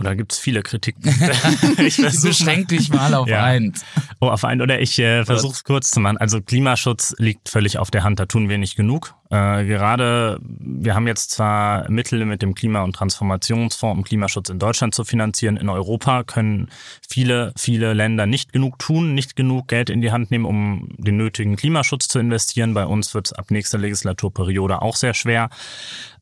Oder 0.00 0.16
gibt 0.16 0.32
es 0.32 0.38
viele 0.38 0.62
Kritikpunkte? 0.62 1.32
ich 1.82 1.98
beschränk 1.98 2.68
dich 2.68 2.88
mal 2.88 3.12
auf 3.12 3.28
ja. 3.28 3.44
eins. 3.44 3.84
Oh, 4.18 4.28
auf 4.28 4.44
einen. 4.44 4.62
Oder 4.62 4.80
ich 4.80 4.98
äh, 4.98 5.26
versuche 5.26 5.52
es 5.52 5.62
kurz 5.62 5.90
zu 5.90 6.00
machen. 6.00 6.16
Also 6.16 6.40
Klimaschutz 6.40 7.14
liegt 7.18 7.50
völlig 7.50 7.76
auf 7.76 7.90
der 7.90 8.02
Hand. 8.02 8.18
Da 8.18 8.24
tun 8.24 8.48
wir 8.48 8.56
nicht 8.56 8.76
genug. 8.76 9.14
Äh, 9.28 9.66
gerade, 9.66 10.40
wir 10.42 10.94
haben 10.94 11.06
jetzt 11.06 11.32
zwar 11.32 11.88
Mittel 11.90 12.24
mit 12.24 12.40
dem 12.40 12.54
Klima- 12.54 12.82
und 12.82 12.96
Transformationsfonds, 12.96 13.98
um 13.98 14.02
Klimaschutz 14.02 14.48
in 14.48 14.58
Deutschland 14.58 14.94
zu 14.94 15.04
finanzieren. 15.04 15.58
In 15.58 15.68
Europa 15.68 16.24
können 16.24 16.70
viele, 17.06 17.52
viele 17.56 17.92
Länder 17.92 18.24
nicht 18.24 18.54
genug 18.54 18.78
tun, 18.78 19.14
nicht 19.14 19.36
genug 19.36 19.68
Geld 19.68 19.90
in 19.90 20.00
die 20.00 20.12
Hand 20.12 20.30
nehmen, 20.30 20.46
um 20.46 20.88
den 20.96 21.18
nötigen 21.18 21.56
Klimaschutz 21.56 22.08
zu 22.08 22.18
investieren. 22.18 22.72
Bei 22.72 22.86
uns 22.86 23.14
wird 23.14 23.26
es 23.26 23.32
ab 23.34 23.50
nächster 23.50 23.76
Legislaturperiode 23.76 24.80
auch 24.80 24.96
sehr 24.96 25.12
schwer. 25.12 25.50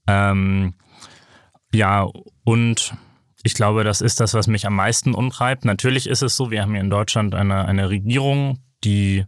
Ähm, 0.08 0.74
ja, 1.72 2.08
und 2.44 2.94
ich 3.42 3.54
glaube, 3.54 3.84
das 3.84 4.00
ist 4.00 4.20
das, 4.20 4.34
was 4.34 4.46
mich 4.46 4.66
am 4.66 4.74
meisten 4.74 5.14
umtreibt. 5.14 5.64
Natürlich 5.64 6.08
ist 6.08 6.22
es 6.22 6.36
so, 6.36 6.50
wir 6.50 6.62
haben 6.62 6.72
hier 6.72 6.80
in 6.80 6.90
Deutschland 6.90 7.34
eine, 7.34 7.66
eine 7.66 7.88
Regierung, 7.88 8.58
die, 8.84 9.24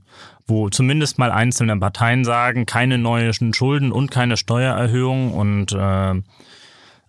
wo 0.47 0.69
zumindest 0.69 1.19
mal 1.19 1.31
einzelne 1.31 1.77
Parteien 1.79 2.25
sagen, 2.25 2.67
keine 2.67 2.99
neuen 2.99 3.55
Schulden 3.55 3.93
und 3.93 4.11
keine 4.11 4.37
Steuererhöhung. 4.37 5.33
Und 5.33 5.73
äh, 5.73 6.23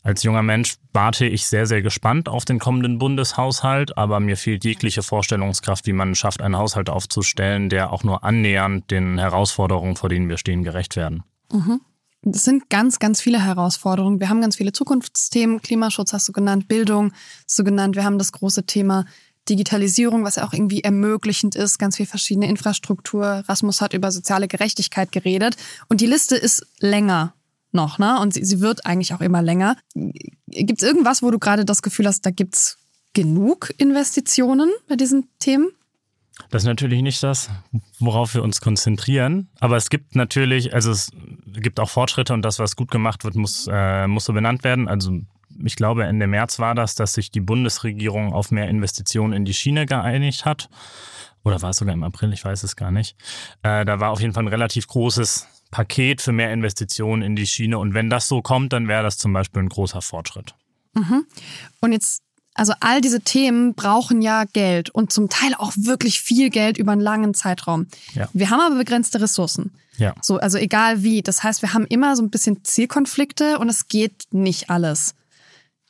als 0.03 0.23
junger 0.23 0.43
Mensch 0.43 0.75
warte 0.93 1.25
ich 1.25 1.45
sehr, 1.47 1.65
sehr 1.65 1.81
gespannt 1.81 2.29
auf 2.29 2.45
den 2.45 2.59
kommenden 2.59 2.97
Bundeshaushalt, 2.97 3.97
aber 3.97 4.19
mir 4.19 4.37
fehlt 4.37 4.63
jegliche 4.63 5.03
Vorstellungskraft, 5.03 5.87
wie 5.87 5.93
man 5.93 6.15
schafft, 6.15 6.41
einen 6.41 6.57
Haushalt 6.57 6.89
aufzustellen, 6.89 7.69
der 7.69 7.91
auch 7.91 8.03
nur 8.03 8.23
annähernd 8.23 8.89
den 8.91 9.17
Herausforderungen, 9.17 9.95
vor 9.95 10.09
denen 10.09 10.29
wir 10.29 10.37
stehen, 10.37 10.63
gerecht 10.63 10.95
werden. 10.95 11.23
Mhm. 11.51 11.81
Es 12.23 12.43
sind 12.43 12.69
ganz, 12.69 12.99
ganz 12.99 13.19
viele 13.19 13.43
Herausforderungen. 13.43 14.19
Wir 14.19 14.29
haben 14.29 14.41
ganz 14.41 14.55
viele 14.55 14.73
Zukunftsthemen. 14.73 15.61
Klimaschutz 15.61 16.13
hast 16.13 16.27
du 16.27 16.31
genannt, 16.31 16.67
Bildung 16.67 17.13
hast 17.45 17.57
du 17.57 17.63
genannt. 17.63 17.95
Wir 17.95 18.03
haben 18.03 18.19
das 18.19 18.31
große 18.31 18.65
Thema 18.65 19.05
Digitalisierung, 19.49 20.23
was 20.23 20.35
ja 20.35 20.45
auch 20.47 20.53
irgendwie 20.53 20.83
ermöglichend 20.83 21.55
ist, 21.55 21.79
ganz 21.79 21.97
viel 21.97 22.05
verschiedene 22.05 22.47
Infrastruktur. 22.47 23.43
Rasmus 23.47 23.81
hat 23.81 23.93
über 23.93 24.11
soziale 24.11 24.47
Gerechtigkeit 24.47 25.11
geredet. 25.11 25.55
Und 25.89 25.99
die 25.99 26.05
Liste 26.05 26.35
ist 26.35 26.65
länger 26.79 27.33
noch, 27.71 27.97
ne? 27.97 28.19
Und 28.19 28.35
sie, 28.35 28.45
sie 28.45 28.59
wird 28.59 28.85
eigentlich 28.85 29.13
auch 29.13 29.21
immer 29.21 29.41
länger. 29.41 29.77
Gibt 29.95 30.81
es 30.81 30.87
irgendwas, 30.87 31.23
wo 31.23 31.31
du 31.31 31.39
gerade 31.39 31.65
das 31.65 31.81
Gefühl 31.81 32.07
hast, 32.07 32.25
da 32.25 32.29
gibt's 32.29 32.77
genug 33.13 33.73
Investitionen 33.77 34.69
bei 34.87 34.95
diesen 34.95 35.27
Themen? 35.39 35.71
Das 36.49 36.63
ist 36.63 36.67
natürlich 36.67 37.01
nicht 37.01 37.21
das, 37.23 37.49
worauf 37.99 38.33
wir 38.33 38.43
uns 38.43 38.61
konzentrieren. 38.61 39.49
Aber 39.59 39.77
es 39.77 39.89
gibt 39.89 40.15
natürlich, 40.15 40.73
also 40.73 40.91
es 40.91 41.11
gibt 41.45 41.79
auch 41.79 41.89
Fortschritte 41.89 42.33
und 42.33 42.41
das, 42.41 42.59
was 42.59 42.75
gut 42.75 42.91
gemacht 42.91 43.23
wird, 43.23 43.35
muss, 43.35 43.67
äh, 43.71 44.07
muss 44.07 44.25
so 44.25 44.33
benannt 44.33 44.63
werden. 44.63 44.87
Also 44.87 45.19
ich 45.63 45.75
glaube, 45.75 46.05
Ende 46.05 46.27
März 46.27 46.59
war 46.59 46.75
das, 46.75 46.95
dass 46.95 47.13
sich 47.13 47.31
die 47.31 47.41
Bundesregierung 47.41 48.33
auf 48.33 48.51
mehr 48.51 48.67
Investitionen 48.69 49.33
in 49.33 49.45
die 49.45 49.53
Schiene 49.53 49.85
geeinigt 49.85 50.45
hat. 50.45 50.69
Oder 51.43 51.61
war 51.61 51.71
es 51.71 51.77
sogar 51.77 51.93
im 51.93 52.03
April? 52.03 52.33
Ich 52.33 52.45
weiß 52.45 52.63
es 52.63 52.75
gar 52.75 52.91
nicht. 52.91 53.15
Äh, 53.63 53.85
da 53.85 53.99
war 53.99 54.11
auf 54.11 54.21
jeden 54.21 54.33
Fall 54.33 54.43
ein 54.43 54.47
relativ 54.47 54.87
großes 54.87 55.47
Paket 55.71 56.21
für 56.21 56.31
mehr 56.31 56.53
Investitionen 56.53 57.21
in 57.21 57.35
die 57.35 57.47
Schiene. 57.47 57.79
Und 57.79 57.93
wenn 57.93 58.09
das 58.09 58.27
so 58.27 58.41
kommt, 58.41 58.73
dann 58.73 58.87
wäre 58.87 59.03
das 59.03 59.17
zum 59.17 59.33
Beispiel 59.33 59.63
ein 59.63 59.69
großer 59.69 60.01
Fortschritt. 60.01 60.53
Mhm. 60.93 61.25
Und 61.79 61.93
jetzt 61.93 62.21
also 62.53 62.73
all 62.79 63.01
diese 63.01 63.21
Themen 63.21 63.73
brauchen 63.73 64.21
ja 64.21 64.43
Geld 64.43 64.89
und 64.89 65.13
zum 65.13 65.29
Teil 65.29 65.53
auch 65.57 65.73
wirklich 65.77 66.21
viel 66.21 66.49
Geld 66.49 66.77
über 66.77 66.91
einen 66.91 67.01
langen 67.01 67.33
Zeitraum. 67.33 67.87
Ja. 68.13 68.27
Wir 68.33 68.49
haben 68.49 68.59
aber 68.59 68.75
begrenzte 68.75 69.21
Ressourcen. 69.21 69.71
Ja. 69.97 70.15
So, 70.21 70.37
also 70.37 70.57
egal 70.57 71.03
wie. 71.03 71.21
Das 71.21 71.43
heißt, 71.43 71.61
wir 71.61 71.73
haben 71.73 71.85
immer 71.85 72.15
so 72.15 72.23
ein 72.23 72.29
bisschen 72.29 72.63
Zielkonflikte 72.63 73.59
und 73.59 73.69
es 73.69 73.87
geht 73.87 74.25
nicht 74.31 74.69
alles. 74.69 75.15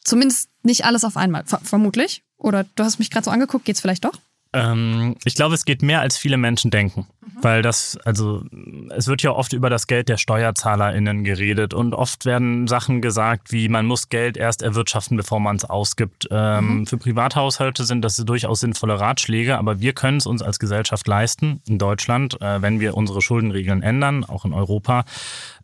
Zumindest 0.03 0.49
nicht 0.63 0.85
alles 0.85 1.03
auf 1.03 1.17
einmal, 1.17 1.45
ver 1.45 1.61
vermutlich. 1.63 2.23
Oder 2.37 2.65
du 2.75 2.83
hast 2.83 2.99
mich 2.99 3.09
gerade 3.09 3.25
so 3.25 3.31
angeguckt, 3.31 3.65
geht's 3.65 3.81
vielleicht 3.81 4.05
doch? 4.05 4.19
Ähm, 4.53 5.15
ich 5.23 5.35
glaube, 5.35 5.55
es 5.55 5.63
geht 5.63 5.81
mehr, 5.81 6.01
als 6.01 6.17
viele 6.17 6.37
Menschen 6.37 6.71
denken. 6.71 7.07
Mhm. 7.21 7.43
Weil 7.43 7.61
das, 7.61 7.97
also, 8.03 8.43
es 8.89 9.07
wird 9.07 9.23
ja 9.23 9.31
oft 9.31 9.53
über 9.53 9.69
das 9.69 9.87
Geld 9.87 10.09
der 10.09 10.17
SteuerzahlerInnen 10.17 11.23
geredet 11.23 11.73
und 11.73 11.93
oft 11.93 12.25
werden 12.25 12.67
Sachen 12.67 13.01
gesagt, 13.01 13.51
wie 13.51 13.69
man 13.69 13.85
muss 13.85 14.09
Geld 14.09 14.35
erst 14.35 14.61
erwirtschaften, 14.61 15.15
bevor 15.15 15.39
man 15.39 15.55
es 15.55 15.65
ausgibt. 15.65 16.27
Ähm, 16.31 16.79
mhm. 16.79 16.87
Für 16.87 16.97
Privathaushalte 16.97 17.85
sind 17.85 18.01
das 18.01 18.17
durchaus 18.17 18.59
sinnvolle 18.59 18.99
Ratschläge, 18.99 19.57
aber 19.57 19.79
wir 19.79 19.93
können 19.93 20.17
es 20.17 20.25
uns 20.25 20.41
als 20.41 20.59
Gesellschaft 20.59 21.07
leisten, 21.07 21.61
in 21.67 21.77
Deutschland, 21.77 22.41
äh, 22.41 22.61
wenn 22.61 22.79
wir 22.79 22.97
unsere 22.97 23.21
Schuldenregeln 23.21 23.83
ändern, 23.83 24.25
auch 24.25 24.43
in 24.43 24.53
Europa. 24.53 25.05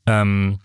Ähm, 0.05 0.59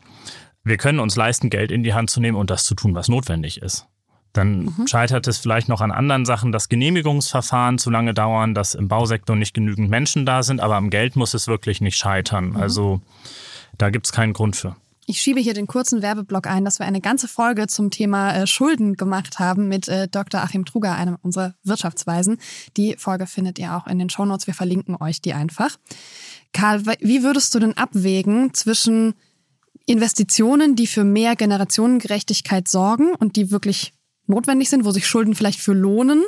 wir 0.65 0.77
können 0.77 1.01
uns 1.01 1.17
leisten, 1.17 1.51
Geld 1.51 1.73
in 1.73 1.83
die 1.83 1.93
Hand 1.93 2.11
zu 2.11 2.21
nehmen 2.21 2.37
und 2.37 2.51
das 2.51 2.63
zu 2.63 2.77
tun, 2.77 2.95
was 2.95 3.09
notwendig 3.09 3.61
ist. 3.61 3.89
Dann 4.33 4.65
mhm. 4.65 4.87
scheitert 4.87 5.27
es 5.29 5.39
vielleicht 5.39 5.69
noch 5.69 5.81
an 5.81 5.91
anderen 5.91 6.25
Sachen, 6.25 6.53
dass 6.53 6.69
Genehmigungsverfahren 6.69 7.79
zu 7.79 7.91
lange 7.91 8.15
dauern, 8.15 8.55
dass 8.55 8.75
im 8.75 8.89
Bausektor 8.89 9.37
nicht 9.37 9.55
genügend 9.55 9.91
Menschen 9.91 10.25
da 10.25 10.43
sind, 10.43 10.61
aber 10.61 10.77
am 10.77 10.91
Geld 10.91 11.17
muss 11.17 11.35
es 11.35 11.49
wirklich 11.49 11.81
nicht 11.81 11.97
scheitern. 11.97 12.51
Mhm. 12.51 12.57
Also 12.57 13.01
da 13.77 13.91
gibt 13.91 14.07
es 14.07 14.13
keinen 14.13 14.33
Grund 14.33 14.57
für. 14.57 14.77
Ich 15.07 15.21
schiebe 15.21 15.41
hier 15.41 15.53
den 15.53 15.67
kurzen 15.67 16.01
Werbeblock 16.01 16.47
ein, 16.47 16.65
dass 16.65 16.79
wir 16.79 16.87
eine 16.87 17.01
ganze 17.01 17.27
Folge 17.27 17.67
zum 17.67 17.91
Thema 17.91 18.35
äh, 18.35 18.47
Schulden 18.47 18.95
gemacht 18.95 19.41
haben 19.41 19.69
mit 19.69 19.89
äh, 19.89 20.07
Dr. 20.09 20.41
Achim 20.41 20.65
Truger, 20.65 20.95
einem 20.95 21.19
unserer 21.23 21.55
Wirtschaftsweisen. 21.65 22.39
Die 22.77 22.95
Folge 22.97 23.27
findet 23.27 23.59
ihr 23.59 23.77
auch 23.77 23.87
in 23.89 23.99
den 23.99 24.11
Shownotes. 24.11 24.47
Wir 24.47 24.55
verlinken 24.55 24.97
euch 25.01 25.21
die 25.21 25.35
einfach. 25.35 25.77
Karl, 26.53 26.87
wie 27.01 27.25
würdest 27.25 27.55
du 27.55 27.59
denn 27.59 27.77
abwägen 27.77 28.55
zwischen 28.55 29.15
Investitionen, 29.87 30.77
die 30.77 30.87
für 30.87 31.03
mehr 31.03 31.35
Generationengerechtigkeit 31.35 32.69
sorgen 32.69 33.15
und 33.15 33.35
die 33.35 33.51
wirklich 33.51 33.93
notwendig 34.27 34.71
sind, 34.71 34.85
wo 34.85 34.91
sich 34.91 35.07
Schulden 35.07 35.35
vielleicht 35.35 35.61
für 35.61 35.73
lohnen. 35.73 36.23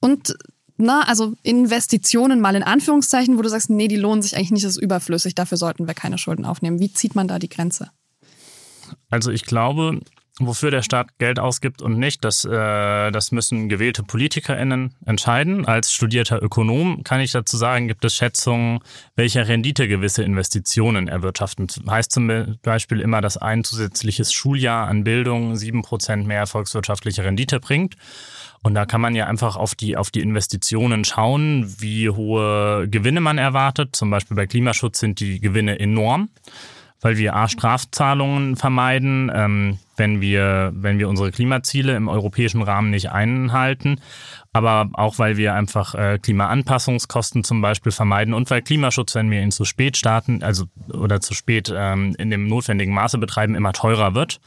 Und 0.00 0.36
na, 0.76 1.02
also 1.02 1.34
Investitionen 1.42 2.40
mal 2.40 2.54
in 2.54 2.62
Anführungszeichen, 2.62 3.36
wo 3.36 3.42
du 3.42 3.48
sagst, 3.48 3.68
nee, 3.68 3.88
die 3.88 3.96
lohnen 3.96 4.22
sich 4.22 4.36
eigentlich 4.36 4.52
nicht, 4.52 4.64
das 4.64 4.76
ist 4.76 4.82
überflüssig, 4.82 5.34
dafür 5.34 5.58
sollten 5.58 5.86
wir 5.86 5.94
keine 5.94 6.18
Schulden 6.18 6.44
aufnehmen. 6.44 6.78
Wie 6.78 6.92
zieht 6.92 7.14
man 7.16 7.26
da 7.26 7.38
die 7.38 7.48
Grenze? 7.48 7.90
Also 9.10 9.30
ich 9.30 9.42
glaube, 9.42 10.00
wofür 10.40 10.70
der 10.70 10.82
Staat 10.82 11.18
Geld 11.18 11.38
ausgibt 11.38 11.82
und 11.82 11.98
nicht, 11.98 12.24
das, 12.24 12.44
äh, 12.44 13.10
das 13.10 13.32
müssen 13.32 13.68
gewählte 13.68 14.02
PolitikerInnen 14.02 14.94
entscheiden. 15.04 15.66
Als 15.66 15.92
studierter 15.92 16.42
Ökonom 16.42 17.02
kann 17.04 17.20
ich 17.20 17.32
dazu 17.32 17.56
sagen, 17.56 17.88
gibt 17.88 18.04
es 18.04 18.14
Schätzungen, 18.14 18.80
welche 19.16 19.46
Rendite 19.46 19.88
gewisse 19.88 20.22
Investitionen 20.22 21.08
erwirtschaften. 21.08 21.68
Heißt 21.88 22.12
zum 22.12 22.58
Beispiel 22.62 23.00
immer, 23.00 23.20
dass 23.20 23.36
ein 23.36 23.64
zusätzliches 23.64 24.32
Schuljahr 24.32 24.88
an 24.88 25.04
Bildung 25.04 25.56
sieben 25.56 25.82
Prozent 25.82 26.26
mehr 26.26 26.46
volkswirtschaftliche 26.46 27.24
Rendite 27.24 27.60
bringt. 27.60 27.96
Und 28.62 28.74
da 28.74 28.86
kann 28.86 29.00
man 29.00 29.14
ja 29.14 29.26
einfach 29.26 29.56
auf 29.56 29.74
die, 29.74 29.96
auf 29.96 30.10
die 30.10 30.20
Investitionen 30.20 31.04
schauen, 31.04 31.72
wie 31.78 32.10
hohe 32.10 32.88
Gewinne 32.88 33.20
man 33.20 33.38
erwartet. 33.38 33.94
Zum 33.94 34.10
Beispiel 34.10 34.36
bei 34.36 34.46
Klimaschutz 34.46 34.98
sind 34.98 35.20
die 35.20 35.40
Gewinne 35.40 35.78
enorm 35.78 36.28
weil 37.00 37.16
wir 37.16 37.36
A, 37.36 37.48
Strafzahlungen 37.48 38.56
vermeiden, 38.56 39.30
ähm, 39.34 39.78
wenn, 39.98 40.20
wir, 40.20 40.72
wenn 40.74 40.98
wir 40.98 41.08
unsere 41.08 41.30
Klimaziele 41.30 41.96
im 41.96 42.08
europäischen 42.08 42.62
Rahmen 42.62 42.90
nicht 42.90 43.10
einhalten, 43.10 44.00
aber 44.52 44.90
auch 44.94 45.18
weil 45.18 45.36
wir 45.36 45.54
einfach 45.54 45.94
äh, 45.94 46.18
Klimaanpassungskosten 46.18 47.44
zum 47.44 47.60
Beispiel 47.60 47.92
vermeiden 47.92 48.34
und 48.34 48.50
weil 48.50 48.62
Klimaschutz, 48.62 49.14
wenn 49.14 49.30
wir 49.30 49.42
ihn 49.42 49.50
zu 49.50 49.64
spät 49.64 49.96
starten, 49.96 50.42
also 50.42 50.64
oder 50.92 51.20
zu 51.20 51.34
spät 51.34 51.72
ähm, 51.74 52.14
in 52.18 52.30
dem 52.30 52.46
notwendigen 52.46 52.94
Maße 52.94 53.18
betreiben, 53.18 53.54
immer 53.54 53.72
teurer 53.72 54.14
wird. 54.14 54.40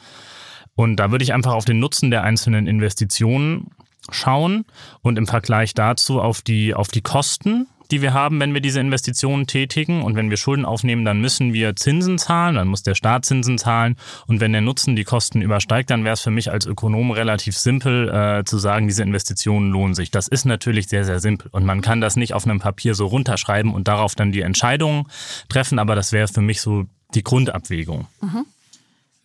Und 0.76 0.96
da 0.98 1.12
würde 1.12 1.24
ich 1.24 1.34
einfach 1.34 1.54
auf 1.54 1.66
den 1.66 1.80
Nutzen 1.80 2.12
der 2.12 2.24
einzelnen 2.24 2.66
Investitionen 2.68 3.72
schauen 4.10 4.66
und 5.02 5.18
im 5.18 5.28
Vergleich 5.28 5.74
dazu 5.74 6.22
auf 6.22 6.42
die, 6.42 6.74
auf 6.74 6.88
die 6.88 7.02
Kosten 7.02 7.68
die 7.92 8.02
wir 8.02 8.14
haben, 8.14 8.40
wenn 8.40 8.54
wir 8.54 8.62
diese 8.62 8.80
Investitionen 8.80 9.48
tätigen. 9.48 10.02
Und 10.02 10.16
wenn 10.16 10.30
wir 10.30 10.38
Schulden 10.38 10.66
aufnehmen, 10.66 11.06
dann 11.06 11.22
müssen 11.22 11.54
wir 11.54 11.76
Zinsen 11.76 12.18
zahlen, 12.18 12.56
dann 12.56 12.68
muss 12.68 12.84
der 12.84 12.96
Staat 12.96 13.26
Zinsen 13.26 13.58
zahlen. 13.58 13.98
Und 14.28 14.40
wenn 14.40 14.54
der 14.54 14.62
Nutzen 14.62 14.96
die 14.96 15.04
Kosten 15.04 15.42
übersteigt, 15.42 15.90
dann 15.90 16.04
wäre 16.04 16.14
es 16.14 16.22
für 16.22 16.32
mich 16.32 16.52
als 16.52 16.66
Ökonom 16.66 17.12
relativ 17.12 17.58
simpel 17.58 18.10
äh, 18.10 18.44
zu 18.46 18.58
sagen, 18.58 18.88
diese 18.88 19.04
Investitionen 19.04 19.72
lohnen 19.72 19.94
sich. 19.94 20.12
Das 20.12 20.28
ist 20.28 20.46
natürlich 20.46 20.88
sehr, 20.88 21.06
sehr 21.06 21.20
simpel. 21.20 21.50
Und 21.52 21.66
man 21.66 21.82
kann 21.82 22.02
das 22.02 22.16
nicht 22.16 22.34
auf 22.34 22.46
einem 22.46 22.60
Papier 22.60 22.96
so 22.96 23.08
runterschreiben 23.08 23.74
und 23.74 23.88
darauf 23.88 24.16
dann 24.16 24.32
die 24.32 24.42
Entscheidungen 24.42 25.06
treffen, 25.50 25.80
aber 25.80 25.96
das 25.96 26.12
wäre 26.12 26.28
für 26.28 26.42
mich 26.42 26.62
so 26.62 26.86
die 27.14 27.24
Grundabwägung. 27.24 28.08
Mhm. 28.22 28.46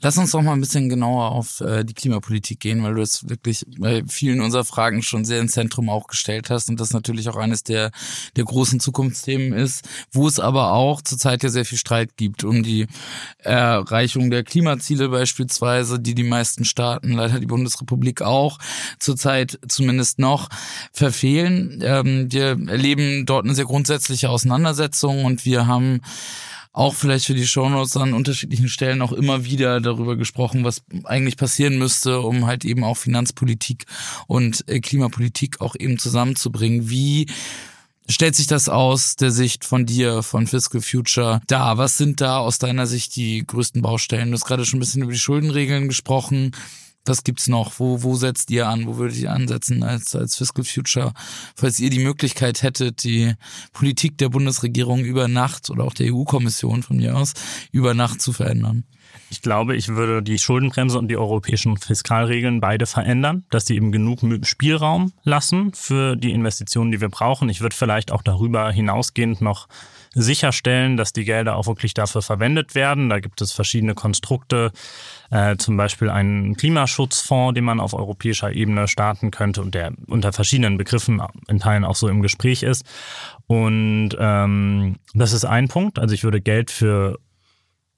Lass 0.03 0.19
uns 0.19 0.33
doch 0.33 0.43
mal 0.43 0.53
ein 0.53 0.61
bisschen 0.61 0.91
genauer 0.91 1.33
auf 1.33 1.63
äh, 1.63 1.83
die 1.83 1.95
Klimapolitik 1.95 2.61
gehen, 2.61 2.83
weil 2.83 2.95
du 2.95 3.01
es 3.01 3.27
wirklich 3.31 3.65
bei 3.79 4.03
vielen 4.07 4.43
unserer 4.43 4.67
Fragen 4.67 5.03
schon 5.03 5.25
sehr 5.25 5.41
ins 5.41 5.53
Zentrum 5.53 5.89
auch 5.89 6.07
gestellt 6.07 6.51
hast 6.51 6.69
und 6.69 6.79
das 6.79 6.93
natürlich 6.93 7.31
auch 7.31 7.37
eines 7.37 7.63
der, 7.63 7.91
der 8.37 8.45
großen 8.45 8.79
Zukunftsthemen 8.79 9.55
ist, 9.55 9.89
wo 10.13 10.29
es 10.29 10.39
aber 10.39 10.73
auch 10.75 11.01
zurzeit 11.01 11.43
ja 11.43 11.49
sehr 11.49 11.65
viel 11.65 11.79
Streit 11.79 12.19
gibt 12.19 12.45
um 12.45 12.63
die 12.63 12.89
Erreichung 13.39 14.31
der 14.31 14.45
Klimaziele 14.45 15.09
beispielsweise, 15.09 15.99
die 15.99 16.15
die 16.15 16.25
meisten 16.25 16.67
Staaten, 16.67 17.13
leider 17.13 17.41
die 17.41 17.47
Bundesrepublik 17.47 18.21
auch, 18.21 18.59
zurzeit 18.99 19.59
zumindest 19.67 20.19
noch 20.19 20.51
verfehlen. 20.93 21.81
Ähm, 21.83 22.31
wir 22.31 22.59
erleben 22.69 23.25
dort 23.25 23.47
eine 23.47 23.55
sehr 23.55 23.65
grundsätzliche 23.65 24.29
Auseinandersetzung 24.29 25.25
und 25.25 25.47
wir 25.47 25.67
haben 25.67 26.03
auch 26.77 26.95
vielleicht 26.95 27.25
für 27.25 27.35
die 27.35 27.47
Shownotes 27.47 27.97
an 27.97 28.13
unterschiedlichen 28.13 28.69
Stellen 28.69 29.01
auch 29.01 29.13
immer 29.13 29.47
wieder 29.47 29.81
darüber 29.81 30.15
gesprochen, 30.15 30.63
was 30.63 30.83
eigentlich 31.05 31.39
passieren 31.39 31.79
müsste, 31.79 32.21
um 32.21 32.47
halt 32.47 32.67
eben 32.67 32.85
auch 32.85 32.99
Finanzpolitik 32.99 33.87
und 34.27 34.63
äh, 34.69 34.81
Klimapolitik 34.81 35.63
auch 35.63 35.75
eben 35.75 35.99
zusammenzubringen. 35.99 36.91
Wie 36.91 37.29
stellt 38.07 38.37
sich 38.37 38.47
das 38.47 38.69
aus 38.69 39.17
der 39.17 39.31
Sicht 39.31 39.65
von 39.65 39.87
dir, 39.87 40.23
von 40.23 40.47
Fiscal 40.47 40.83
Future 40.83 41.41
da? 41.47 41.79
Was 41.79 41.97
sind 41.97 42.21
da 42.21 42.39
aus 42.41 42.59
deiner 42.59 42.87
Sicht 42.87 43.17
die 43.17 43.47
größten 43.47 43.81
Baustellen? 43.81 44.29
Du 44.29 44.35
hast 44.35 44.45
gerade 44.45 44.67
schon 44.67 44.77
ein 44.77 44.81
bisschen 44.81 45.03
über 45.03 45.13
die 45.13 45.19
Schuldenregeln 45.19 45.89
gesprochen. 45.89 46.53
Was 47.07 47.25
gibt's 47.25 47.49
noch? 47.49 47.79
Wo, 47.79 48.03
wo 48.03 48.15
setzt 48.15 48.51
ihr 48.51 48.69
an? 48.69 48.87
Wo 48.87 48.97
würdet 48.97 49.19
ihr 49.19 49.33
ansetzen 49.33 49.83
als, 49.83 50.15
als 50.15 50.37
Fiscal 50.37 50.65
Future? 50.65 51.13
Falls 51.55 51.81
ihr 51.81 51.91
die 51.91 52.01
Möglichkeit 52.01 52.63
hättet, 52.63 53.05
die 53.05 53.35
Politik 53.73 54.19
der 54.19 54.29
Bundesregierung 54.29 55.05
über 55.05 55.29
Nacht 55.29 55.71
oder 55.71 55.85
auch 55.85 55.95
der 55.95 56.13
EU-Kommission 56.13 56.83
von 56.83 56.97
mir 56.97 57.17
aus 57.17 57.35
über 57.73 57.95
Nacht 57.95 58.21
zu 58.21 58.33
verändern? 58.33 58.85
Ich 59.31 59.43
glaube, 59.43 59.77
ich 59.77 59.89
würde 59.89 60.23
die 60.23 60.39
Schuldenbremse 60.39 60.99
und 60.99 61.09
die 61.09 61.17
europäischen 61.17 61.77
Fiskalregeln 61.77 62.61
beide 62.61 62.87
verändern, 62.87 63.45
dass 63.51 63.65
die 63.65 63.75
eben 63.75 63.91
genug 63.91 64.21
Spielraum 64.43 65.13
lassen 65.23 65.73
für 65.75 66.17
die 66.17 66.33
Investitionen, 66.33 66.93
die 66.93 67.01
wir 67.01 67.09
brauchen. 67.09 67.49
Ich 67.49 67.61
würde 67.61 67.75
vielleicht 67.75 68.13
auch 68.13 68.23
darüber 68.23 68.71
hinausgehend 68.71 69.41
noch 69.41 69.69
sicherstellen, 70.19 70.97
dass 70.97 71.13
die 71.13 71.25
Gelder 71.25 71.57
auch 71.57 71.67
wirklich 71.67 71.93
dafür 71.93 72.23
verwendet 72.23 72.75
werden. 72.75 73.11
Da 73.11 73.21
gibt 73.21 73.43
es 73.43 73.53
verschiedene 73.53 73.95
Konstrukte, 73.95 74.73
äh, 75.31 75.57
zum 75.57 75.77
Beispiel 75.77 76.09
einen 76.09 76.57
Klimaschutzfonds, 76.57 77.55
den 77.55 77.65
man 77.65 77.81
auf 77.81 77.93
europäischer 77.93 78.51
Ebene 78.51 78.89
starten 78.89 79.31
könnte 79.31 79.61
und 79.61 79.75
der 79.75 79.93
unter 80.07 80.33
verschiedenen 80.33 80.79
Begriffen 80.79 81.23
in 81.49 81.59
Teilen 81.59 81.85
auch 81.85 81.97
so 81.97 82.09
im 82.09 82.23
Gespräch 82.23 82.63
ist. 82.63 82.87
Und 83.47 84.17
ähm, 84.19 84.97
das 85.13 85.35
ist 85.35 85.45
ein 85.45 85.69
Punkt. 85.69 85.99
Also 85.99 86.15
ich 86.15 86.25
würde 86.25 86.41
Geld 86.41 86.71
für 86.71 87.19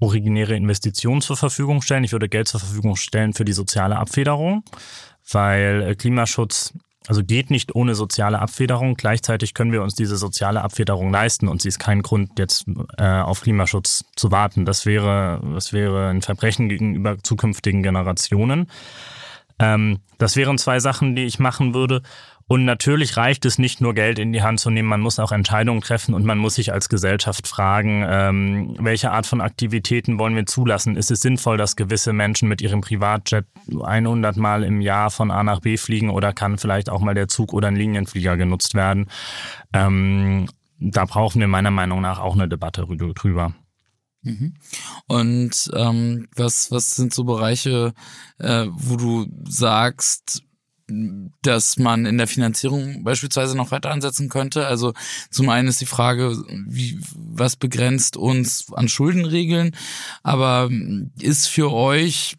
originäre 0.01 0.57
Investitionen 0.57 1.21
zur 1.21 1.37
Verfügung 1.37 1.83
stellen. 1.83 2.03
Ich 2.03 2.13
würde 2.13 2.29
Geld 2.29 2.49
zur 2.49 2.61
Verfügung 2.61 2.97
stellen 2.97 3.33
für 3.33 3.45
die 3.45 3.53
soziale 3.53 3.97
Abfederung, 3.97 4.65
weil 5.31 5.83
äh, 5.83 5.95
Klimaschutz 5.95 6.75
also 7.07 7.23
geht 7.25 7.51
nicht 7.51 7.75
ohne 7.75 7.95
soziale 7.95 8.39
Abfederung. 8.39 8.95
Gleichzeitig 8.95 9.55
können 9.55 9.73
wir 9.73 9.83
uns 9.83 9.95
diese 9.95 10.17
soziale 10.17 10.63
Abfederung 10.63 11.11
leisten 11.11 11.49
und 11.49 11.63
sie 11.63 11.69
ist 11.69 11.79
kein 11.79 12.03
Grund, 12.03 12.39
jetzt 12.39 12.67
äh, 12.99 13.21
auf 13.21 13.43
Klimaschutz 13.43 14.05
zu 14.17 14.31
warten. 14.31 14.65
Das 14.65 14.85
wäre, 14.85 15.41
das 15.55 15.73
wäre 15.73 16.09
ein 16.09 16.23
Verbrechen 16.23 16.69
gegenüber 16.69 17.17
zukünftigen 17.23 17.83
Generationen. 17.83 18.69
Ähm, 19.59 20.01
das 20.19 20.37
wären 20.37 20.59
zwei 20.59 20.81
Sachen, 20.81 21.17
die 21.17 21.25
ich 21.25 21.39
machen 21.39 21.75
würde. 21.75 22.03
Und 22.49 22.65
natürlich 22.65 23.19
reicht 23.19 23.45
es 23.45 23.59
nicht 23.59 23.83
nur 23.83 23.93
Geld 23.95 24.19
in 24.19 24.33
die 24.33 24.43
Hand 24.43 24.59
zu 24.59 24.71
nehmen, 24.71 24.89
man 24.89 25.03
muss 25.03 25.19
auch 25.19 25.33
Entscheidungen 25.33 25.83
treffen 25.83 26.15
und 26.15 26.25
man 26.25 26.39
muss 26.39 26.55
sich 26.55 26.73
als 26.73 26.89
Gesellschaft 26.89 27.47
fragen, 27.47 28.05
ähm, 28.09 28.75
welche 28.81 29.11
Art 29.11 29.27
von 29.27 29.43
Aktivitäten 29.43 30.19
wollen 30.19 30.35
wir 30.35 30.47
zulassen? 30.47 30.97
Ist 30.97 31.11
es 31.11 31.21
sinnvoll, 31.21 31.59
dass 31.59 31.77
gewisse 31.77 32.15
Menschen 32.15 32.49
mit 32.49 32.63
ihrem 32.63 32.81
Privatjet 32.81 33.45
100 33.83 34.39
Mal 34.39 34.65
im 34.65 34.81
Jahr 34.81 35.11
von 35.11 35.31
A 35.31 35.43
nach 35.43 35.61
B 35.61 35.77
fliegen 35.77 36.09
oder 36.09 36.33
kann 36.33 36.57
vielleicht 36.57 36.89
auch 36.89 37.01
mal 37.01 37.15
der 37.15 37.29
Zug 37.29 37.53
oder 37.53 37.69
ein 37.69 37.77
Linienflieger 37.77 38.39
genutzt 38.39 38.75
werden? 38.75 39.11
Ähm, 39.75 40.49
da 40.81 41.05
brauchen 41.05 41.41
wir 41.41 41.49
meiner 41.49 41.71
Meinung 41.71 42.01
nach 42.01 42.19
auch 42.19 42.35
eine 42.35 42.49
Debatte 42.49 42.87
drüber. 42.87 43.53
Mhm. 44.23 44.55
Und 45.07 45.71
ähm, 45.75 46.29
was, 46.35 46.71
was 46.71 46.93
sind 46.93 47.13
so 47.13 47.25
Bereiche, 47.25 47.93
äh, 48.39 48.67
wo 48.71 48.97
du 48.97 49.27
sagst, 49.45 50.43
dass 51.43 51.79
man 51.79 52.07
in 52.07 52.19
der 52.19 52.27
Finanzierung 52.27 53.05
beispielsweise 53.05 53.57
noch 53.57 53.71
weiter 53.71 53.91
ansetzen 53.91 54.29
könnte. 54.29 54.67
Also 54.67 54.95
zum 55.31 55.49
einen 55.49 55.69
ist 55.69 55.81
die 55.81 55.87
Frage, 55.87 56.37
wie, 56.67 56.99
was 57.15 57.57
begrenzt 57.57 58.17
uns 58.17 58.73
an 58.73 58.89
Schuldenregeln, 58.89 59.77
aber 60.23 60.71
ist 61.21 61.47
für 61.47 61.73
euch 61.73 62.37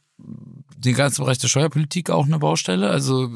den 0.77 0.95
ganzen 0.95 1.23
Bereich 1.23 1.37
der 1.37 1.47
Steuerpolitik 1.47 2.09
auch 2.09 2.25
eine 2.25 2.39
Baustelle? 2.39 2.89
Also 2.89 3.29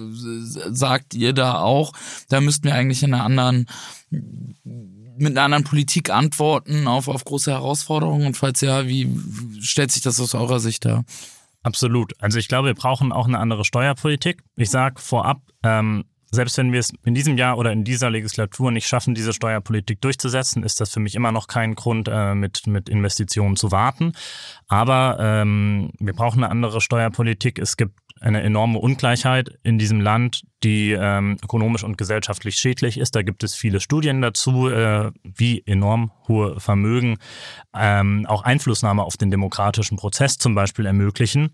sagt 0.72 1.14
ihr 1.14 1.34
da 1.34 1.60
auch, 1.60 1.94
da 2.30 2.42
müssten 2.42 2.66
wir 2.66 2.76
eigentlich 2.76 3.04
in 3.04 3.14
einer 3.14 3.24
anderen 3.24 3.68
mit 5.16 5.34
einer 5.34 5.44
anderen 5.44 5.64
Politik 5.64 6.10
antworten 6.10 6.88
auf, 6.88 7.08
auf 7.08 7.24
große 7.24 7.52
Herausforderungen? 7.52 8.28
Und 8.28 8.38
falls 8.38 8.62
ja, 8.62 8.88
wie 8.88 9.10
stellt 9.60 9.92
sich 9.92 10.02
das 10.02 10.20
aus 10.20 10.34
eurer 10.34 10.60
Sicht 10.60 10.86
dar? 10.86 11.06
Absolut. 11.64 12.14
Also 12.22 12.40
ich 12.40 12.48
glaube, 12.48 12.68
wir 12.68 12.76
brauchen 12.76 13.12
auch 13.12 13.28
eine 13.28 13.40
andere 13.40 13.64
Steuerpolitik. 13.64 14.44
Ich 14.56 14.70
sage 14.70 15.00
vorab, 15.00 15.42
ähm, 15.64 16.06
selbst 16.34 16.58
wenn 16.58 16.72
wir 16.72 16.80
es 16.80 16.92
in 17.06 17.14
diesem 17.14 17.38
Jahr 17.38 17.58
oder 17.58 17.72
in 17.72 17.84
dieser 17.84 18.10
Legislatur 18.10 18.72
nicht 18.72 18.88
schaffen, 18.88 19.14
diese 19.14 19.34
Steuerpolitik 19.34 20.02
durchzusetzen, 20.02 20.64
ist 20.64 20.82
das 20.82 20.92
für 20.92 21.00
mich 21.00 21.14
immer 21.14 21.32
noch 21.32 21.48
kein 21.48 21.76
Grund, 21.76 22.10
äh, 22.12 22.34
mit, 22.34 22.66
mit 22.66 22.90
Investitionen 22.90 23.56
zu 23.56 23.72
warten. 23.72 24.14
Aber 24.68 25.18
ähm, 25.20 25.92
wir 26.00 26.14
brauchen 26.14 26.44
eine 26.44 26.52
andere 26.52 26.82
Steuerpolitik. 26.82 27.60
Es 27.60 27.78
gibt 27.78 28.00
eine 28.20 28.42
enorme 28.42 28.80
Ungleichheit 28.80 29.60
in 29.64 29.78
diesem 29.78 30.02
Land, 30.02 30.44
die 30.64 30.92
ähm, 30.92 31.38
ökonomisch 31.44 31.84
und 31.84 31.98
gesellschaftlich 31.98 32.56
schädlich 32.56 32.98
ist. 32.98 33.16
Da 33.16 33.22
gibt 33.22 33.44
es 33.44 33.54
viele 33.54 33.80
Studien 33.80 34.22
dazu, 34.22 34.70
äh, 34.70 35.12
wie 35.24 35.62
enorm 35.66 36.12
hohe 36.28 36.60
Vermögen 36.60 37.18
ähm, 37.76 38.26
auch 38.28 38.44
Einflussnahme 38.44 39.04
auf 39.04 39.18
den 39.18 39.30
demokratischen 39.30 39.98
Prozess 39.98 40.38
zum 40.38 40.56
Beispiel 40.56 40.86
ermöglichen. 40.86 41.52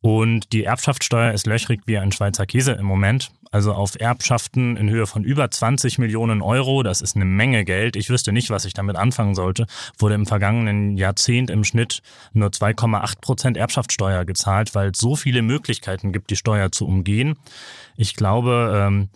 Und 0.00 0.52
die 0.52 0.64
Erbschaftssteuer 0.64 1.32
ist 1.32 1.46
löchrig 1.46 1.82
wie 1.86 1.96
ein 1.96 2.12
Schweizer 2.12 2.44
Käse 2.44 2.72
im 2.72 2.86
Moment. 2.86 3.30
Also 3.52 3.74
auf 3.74 4.00
Erbschaften 4.00 4.78
in 4.78 4.88
Höhe 4.88 5.06
von 5.06 5.24
über 5.24 5.50
20 5.50 5.98
Millionen 5.98 6.40
Euro, 6.40 6.82
das 6.82 7.02
ist 7.02 7.16
eine 7.16 7.26
Menge 7.26 7.66
Geld. 7.66 7.96
Ich 7.96 8.08
wüsste 8.08 8.32
nicht, 8.32 8.48
was 8.48 8.64
ich 8.64 8.72
damit 8.72 8.96
anfangen 8.96 9.34
sollte. 9.34 9.66
Wurde 9.98 10.14
im 10.14 10.24
vergangenen 10.24 10.96
Jahrzehnt 10.96 11.50
im 11.50 11.62
Schnitt 11.62 12.00
nur 12.32 12.48
2,8 12.48 13.20
Prozent 13.20 13.56
Erbschaftssteuer 13.58 14.24
gezahlt, 14.24 14.74
weil 14.74 14.90
es 14.92 14.98
so 14.98 15.16
viele 15.16 15.42
Möglichkeiten 15.42 16.12
gibt, 16.12 16.30
die 16.30 16.36
Steuer 16.36 16.72
zu 16.72 16.86
umgehen. 16.86 17.36
Ich 17.94 18.16
glaube, 18.16 18.72
ähm, 18.74 19.10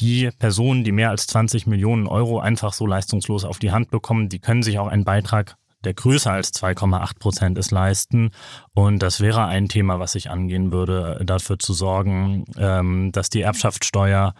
die 0.00 0.30
Personen, 0.38 0.82
die 0.82 0.92
mehr 0.92 1.10
als 1.10 1.26
20 1.26 1.66
Millionen 1.66 2.06
Euro 2.06 2.40
einfach 2.40 2.72
so 2.72 2.86
leistungslos 2.86 3.44
auf 3.44 3.58
die 3.58 3.72
Hand 3.72 3.90
bekommen, 3.90 4.30
die 4.30 4.38
können 4.38 4.62
sich 4.62 4.78
auch 4.78 4.88
einen 4.88 5.04
Beitrag 5.04 5.56
der 5.88 5.94
größer 5.94 6.30
als 6.30 6.52
2,8 6.52 7.18
Prozent 7.18 7.56
ist, 7.56 7.70
leisten. 7.70 8.30
Und 8.74 8.98
das 9.02 9.20
wäre 9.20 9.46
ein 9.46 9.68
Thema, 9.68 9.98
was 9.98 10.14
ich 10.16 10.28
angehen 10.28 10.70
würde, 10.70 11.22
dafür 11.24 11.58
zu 11.58 11.72
sorgen, 11.72 12.44
ähm, 12.58 13.10
dass 13.10 13.30
die 13.30 13.40
Erbschaftssteuer 13.40 14.34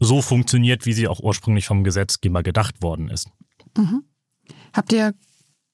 so 0.00 0.22
funktioniert, 0.22 0.86
wie 0.86 0.92
sie 0.92 1.06
auch 1.06 1.20
ursprünglich 1.20 1.66
vom 1.66 1.84
Gesetzgeber 1.84 2.42
gedacht 2.42 2.82
worden 2.82 3.10
ist. 3.10 3.28
Mhm. 3.76 4.02
Habt 4.72 4.92
ihr 4.92 5.14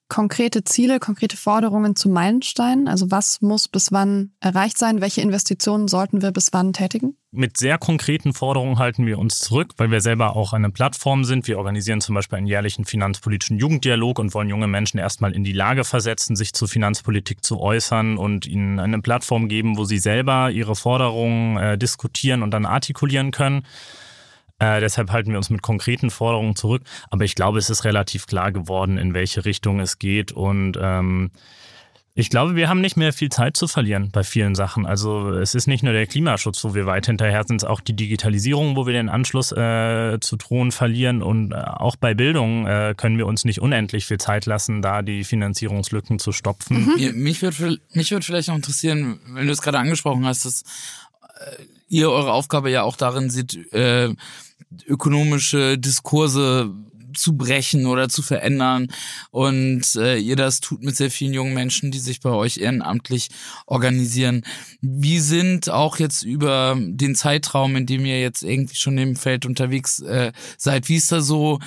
konkrete 0.07 0.63
Ziele, 0.63 0.99
konkrete 0.99 1.37
Forderungen 1.37 1.95
zu 1.95 2.09
Meilensteinen? 2.09 2.87
Also 2.87 3.11
was 3.11 3.41
muss 3.41 3.67
bis 3.67 3.91
wann 3.91 4.31
erreicht 4.39 4.77
sein? 4.77 5.01
Welche 5.01 5.21
Investitionen 5.21 5.87
sollten 5.87 6.21
wir 6.21 6.31
bis 6.31 6.53
wann 6.53 6.73
tätigen? 6.73 7.17
Mit 7.31 7.57
sehr 7.57 7.77
konkreten 7.77 8.33
Forderungen 8.33 8.79
halten 8.79 9.05
wir 9.05 9.19
uns 9.19 9.39
zurück, 9.39 9.71
weil 9.77 9.91
wir 9.91 9.99
selber 9.99 10.35
auch 10.35 10.53
eine 10.53 10.69
Plattform 10.69 11.25
sind. 11.25 11.47
Wir 11.47 11.57
organisieren 11.57 11.99
zum 11.99 12.15
Beispiel 12.15 12.37
einen 12.37 12.47
jährlichen 12.47 12.85
finanzpolitischen 12.85 13.57
Jugenddialog 13.57 14.19
und 14.19 14.33
wollen 14.33 14.47
junge 14.47 14.67
Menschen 14.67 14.99
erstmal 14.99 15.33
in 15.33 15.43
die 15.43 15.51
Lage 15.51 15.83
versetzen, 15.83 16.35
sich 16.35 16.53
zur 16.53 16.67
Finanzpolitik 16.67 17.43
zu 17.43 17.59
äußern 17.59 18.17
und 18.17 18.45
ihnen 18.45 18.79
eine 18.79 19.01
Plattform 19.01 19.49
geben, 19.49 19.77
wo 19.77 19.83
sie 19.83 19.97
selber 19.97 20.49
ihre 20.51 20.75
Forderungen 20.75 21.57
äh, 21.57 21.77
diskutieren 21.77 22.41
und 22.41 22.51
dann 22.51 22.65
artikulieren 22.65 23.31
können. 23.31 23.63
Äh, 24.59 24.79
deshalb 24.79 25.11
halten 25.11 25.31
wir 25.31 25.37
uns 25.37 25.49
mit 25.49 25.61
konkreten 25.61 26.09
Forderungen 26.09 26.55
zurück. 26.55 26.83
Aber 27.09 27.23
ich 27.23 27.35
glaube, 27.35 27.59
es 27.59 27.69
ist 27.69 27.83
relativ 27.83 28.25
klar 28.27 28.51
geworden, 28.51 28.97
in 28.97 29.13
welche 29.13 29.45
Richtung 29.45 29.79
es 29.79 29.99
geht. 29.99 30.31
Und 30.31 30.77
ähm, 30.81 31.31
ich 32.17 32.29
glaube, 32.29 32.55
wir 32.55 32.69
haben 32.69 32.79
nicht 32.79 32.95
mehr 32.95 33.11
viel 33.11 33.27
Zeit 33.27 33.57
zu 33.57 33.67
verlieren 33.67 34.09
bei 34.09 34.23
vielen 34.23 34.55
Sachen. 34.55 34.85
Also 34.85 35.31
es 35.31 35.53
ist 35.53 35.67
nicht 35.67 35.83
nur 35.83 35.91
der 35.91 36.07
Klimaschutz, 36.07 36.63
wo 36.63 36.73
wir 36.73 36.85
weit 36.85 37.07
hinterher 37.07 37.43
sind, 37.45 37.57
es 37.57 37.63
ist 37.63 37.69
auch 37.69 37.81
die 37.81 37.93
Digitalisierung, 37.93 38.77
wo 38.77 38.85
wir 38.85 38.93
den 38.93 39.09
Anschluss 39.09 39.51
äh, 39.51 40.17
zu 40.21 40.37
Thron 40.37 40.71
verlieren. 40.71 41.21
Und 41.21 41.51
äh, 41.51 41.55
auch 41.55 41.97
bei 41.97 42.13
Bildung 42.13 42.67
äh, 42.67 42.93
können 42.95 43.17
wir 43.17 43.27
uns 43.27 43.43
nicht 43.43 43.59
unendlich 43.59 44.05
viel 44.05 44.17
Zeit 44.17 44.45
lassen, 44.45 44.81
da 44.81 45.01
die 45.01 45.25
Finanzierungslücken 45.25 46.17
zu 46.17 46.31
stopfen. 46.31 46.85
Mhm. 46.85 47.21
Mich 47.21 47.41
würde 47.41 47.79
mich 47.91 48.11
würd 48.11 48.23
vielleicht 48.23 48.47
noch 48.47 48.55
interessieren, 48.55 49.19
wenn 49.27 49.47
du 49.47 49.51
es 49.51 49.61
gerade 49.61 49.79
angesprochen 49.79 50.25
hast, 50.25 50.45
dass 50.45 50.63
äh, 51.37 51.63
ihr 51.89 52.09
eure 52.09 52.31
Aufgabe 52.31 52.71
ja 52.71 52.83
auch 52.83 52.95
darin 52.95 53.29
seht, 53.29 53.73
äh, 53.73 54.15
ökonomische 54.87 55.77
Diskurse 55.77 56.73
zu 57.15 57.37
brechen 57.37 57.85
oder 57.85 58.09
zu 58.09 58.21
verändern. 58.21 58.87
Und 59.31 59.95
äh, 59.95 60.17
ihr 60.17 60.35
das 60.35 60.59
tut 60.59 60.83
mit 60.83 60.95
sehr 60.95 61.11
vielen 61.11 61.33
jungen 61.33 61.53
Menschen, 61.53 61.91
die 61.91 61.99
sich 61.99 62.19
bei 62.19 62.31
euch 62.31 62.57
ehrenamtlich 62.57 63.29
organisieren. 63.65 64.43
Wie 64.81 65.19
sind 65.19 65.69
auch 65.69 65.97
jetzt 65.97 66.23
über 66.23 66.77
den 66.77 67.15
Zeitraum, 67.15 67.75
in 67.75 67.85
dem 67.85 68.05
ihr 68.05 68.19
jetzt 68.19 68.43
irgendwie 68.43 68.75
schon 68.75 68.97
im 68.97 69.15
Feld 69.15 69.45
unterwegs 69.45 69.99
äh, 70.01 70.31
seid, 70.57 70.89
wie 70.89 70.97
ist 70.97 71.11
da 71.11 71.21
so 71.21 71.59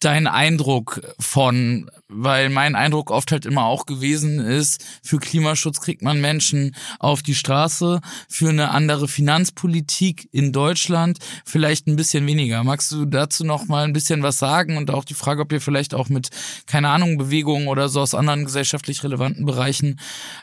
dein 0.00 0.26
Eindruck 0.26 1.00
von 1.18 1.88
weil 2.14 2.50
mein 2.50 2.74
Eindruck 2.74 3.10
oft 3.10 3.32
halt 3.32 3.46
immer 3.46 3.64
auch 3.64 3.86
gewesen 3.86 4.38
ist, 4.38 4.84
für 5.02 5.18
Klimaschutz 5.18 5.80
kriegt 5.80 6.02
man 6.02 6.20
Menschen 6.20 6.76
auf 6.98 7.22
die 7.22 7.34
Straße, 7.34 8.00
für 8.28 8.48
eine 8.48 8.70
andere 8.70 9.08
Finanzpolitik 9.08 10.28
in 10.32 10.52
Deutschland 10.52 11.18
vielleicht 11.44 11.86
ein 11.86 11.96
bisschen 11.96 12.26
weniger. 12.26 12.62
Magst 12.64 12.92
du 12.92 13.04
dazu 13.04 13.44
noch 13.44 13.66
mal 13.66 13.84
ein 13.84 13.92
bisschen 13.92 14.22
was 14.22 14.38
sagen 14.38 14.76
und 14.76 14.90
auch 14.90 15.04
die 15.04 15.14
Frage, 15.14 15.42
ob 15.42 15.52
ihr 15.52 15.60
vielleicht 15.60 15.94
auch 15.94 16.08
mit, 16.08 16.30
keine 16.66 16.88
Ahnung, 16.90 17.18
Bewegungen 17.18 17.68
oder 17.68 17.88
so 17.88 18.00
aus 18.00 18.14
anderen 18.14 18.44
gesellschaftlich 18.44 19.02
relevanten 19.02 19.46
Bereichen 19.46 19.98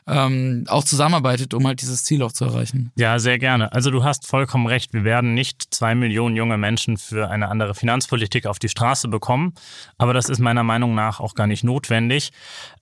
ähm, 0.07 0.65
auch 0.67 0.83
zusammenarbeitet, 0.83 1.53
um 1.53 1.65
halt 1.67 1.81
dieses 1.81 2.03
Ziel 2.03 2.23
auch 2.23 2.31
zu 2.31 2.45
erreichen? 2.45 2.91
Ja, 2.95 3.19
sehr 3.19 3.37
gerne. 3.37 3.71
Also 3.73 3.91
du 3.91 4.03
hast 4.03 4.27
vollkommen 4.27 4.67
recht. 4.67 4.93
Wir 4.93 5.03
werden 5.03 5.33
nicht 5.33 5.73
zwei 5.73 5.95
Millionen 5.95 6.35
junge 6.35 6.57
Menschen 6.57 6.97
für 6.97 7.29
eine 7.29 7.49
andere 7.49 7.75
Finanzpolitik 7.75 8.45
auf 8.45 8.59
die 8.59 8.69
Straße 8.69 9.07
bekommen, 9.07 9.53
aber 9.97 10.13
das 10.13 10.29
ist 10.29 10.39
meiner 10.39 10.63
Meinung 10.63 10.95
nach 10.95 11.19
auch 11.19 11.35
gar 11.35 11.47
nicht 11.47 11.58
nicht 11.59 11.63
notwendig. 11.63 12.31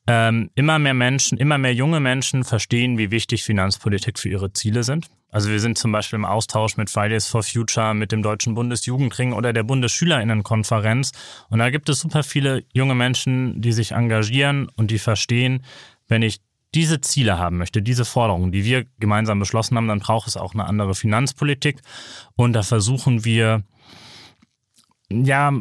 Ähm, 0.08 0.50
immer 0.56 0.80
mehr 0.80 0.94
Menschen, 0.94 1.38
immer 1.38 1.58
mehr 1.58 1.74
junge 1.74 2.00
Menschen 2.00 2.44
verstehen, 2.44 2.98
wie 2.98 3.12
wichtig 3.12 3.44
Finanzpolitik 3.44 4.20
für 4.20 4.30
ihre 4.30 4.54
Ziele 4.54 4.84
sind. 4.84 5.08
Also 5.30 5.50
wir 5.50 5.60
sind 5.60 5.78
zum 5.78 5.92
Beispiel 5.92 6.18
im 6.18 6.26
Austausch 6.26 6.78
mit 6.78 6.90
Fridays 6.90 7.28
for 7.28 7.44
Future, 7.44 7.94
mit 7.94 8.12
dem 8.14 8.24
Deutschen 8.24 8.54
Bundesjugendring 8.56 9.34
oder 9.34 9.52
der 9.52 9.64
Bundesschülerinnenkonferenz. 9.64 11.12
Und 11.50 11.60
da 11.60 11.70
gibt 11.70 11.90
es 11.90 12.00
super 12.00 12.24
viele 12.24 12.64
junge 12.74 12.96
Menschen, 12.96 13.62
die 13.62 13.74
sich 13.74 13.92
engagieren 13.92 14.70
und 14.78 14.90
die 14.90 15.00
verstehen, 15.00 15.66
wenn 16.08 16.22
ich 16.22 16.40
diese 16.74 17.02
Ziele 17.02 17.38
haben 17.38 17.58
möchte, 17.58 17.82
diese 17.82 18.06
Forderungen, 18.06 18.52
die 18.52 18.64
wir 18.64 18.86
gemeinsam 19.00 19.40
beschlossen 19.40 19.76
haben, 19.78 19.88
dann 19.88 20.00
braucht 20.00 20.28
es 20.28 20.38
auch 20.38 20.54
eine 20.54 20.66
andere 20.66 20.96
Finanzpolitik. 20.96 21.82
Und 22.36 22.54
da 22.54 22.64
versuchen 22.64 23.26
wir, 23.26 23.64
ja, 25.10 25.52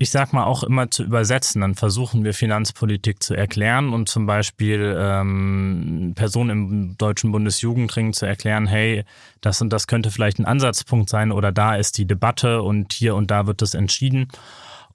ich 0.00 0.08
sag 0.08 0.32
mal, 0.32 0.44
auch 0.44 0.62
immer 0.64 0.90
zu 0.90 1.04
übersetzen. 1.04 1.60
Dann 1.60 1.74
versuchen 1.74 2.24
wir 2.24 2.32
Finanzpolitik 2.32 3.22
zu 3.22 3.34
erklären 3.34 3.92
und 3.92 4.08
zum 4.08 4.24
Beispiel 4.24 4.96
ähm, 4.98 6.14
Personen 6.16 6.50
im 6.50 6.96
Deutschen 6.96 7.32
Bundesjugendring 7.32 8.14
zu 8.14 8.24
erklären, 8.24 8.66
hey, 8.66 9.04
das 9.42 9.60
und 9.60 9.70
das 9.70 9.86
könnte 9.86 10.10
vielleicht 10.10 10.38
ein 10.38 10.46
Ansatzpunkt 10.46 11.10
sein 11.10 11.30
oder 11.30 11.52
da 11.52 11.76
ist 11.76 11.98
die 11.98 12.06
Debatte 12.06 12.62
und 12.62 12.94
hier 12.94 13.14
und 13.14 13.30
da 13.30 13.46
wird 13.46 13.60
es 13.60 13.74
entschieden. 13.74 14.28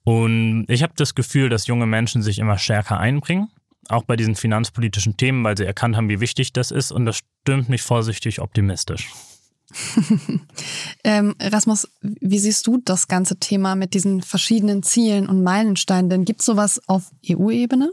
Und 0.03 0.65
ich 0.69 0.81
habe 0.81 0.93
das 0.95 1.13
Gefühl, 1.13 1.49
dass 1.49 1.67
junge 1.67 1.85
Menschen 1.85 2.23
sich 2.23 2.39
immer 2.39 2.57
stärker 2.57 2.99
einbringen, 2.99 3.49
auch 3.89 4.05
bei 4.05 4.15
diesen 4.15 4.33
finanzpolitischen 4.33 5.17
Themen, 5.17 5.43
weil 5.43 5.55
sie 5.55 5.65
erkannt 5.65 5.97
haben, 5.97 6.09
wie 6.09 6.19
wichtig 6.19 6.51
das 6.51 6.71
ist 6.71 6.91
und 6.91 7.05
das 7.05 7.21
stimmt 7.43 7.69
mich 7.69 7.83
vorsichtig 7.83 8.41
optimistisch. 8.41 9.11
ähm, 11.03 11.35
Rasmus, 11.41 11.87
wie 12.01 12.39
siehst 12.39 12.67
du 12.67 12.81
das 12.83 13.07
ganze 13.07 13.37
Thema 13.37 13.75
mit 13.75 13.93
diesen 13.93 14.21
verschiedenen 14.21 14.83
Zielen 14.83 15.27
und 15.27 15.43
Meilensteinen? 15.43 16.09
Denn 16.09 16.25
gibt 16.25 16.41
es 16.41 16.45
sowas 16.45 16.81
auf 16.87 17.11
EU-Ebene? 17.29 17.91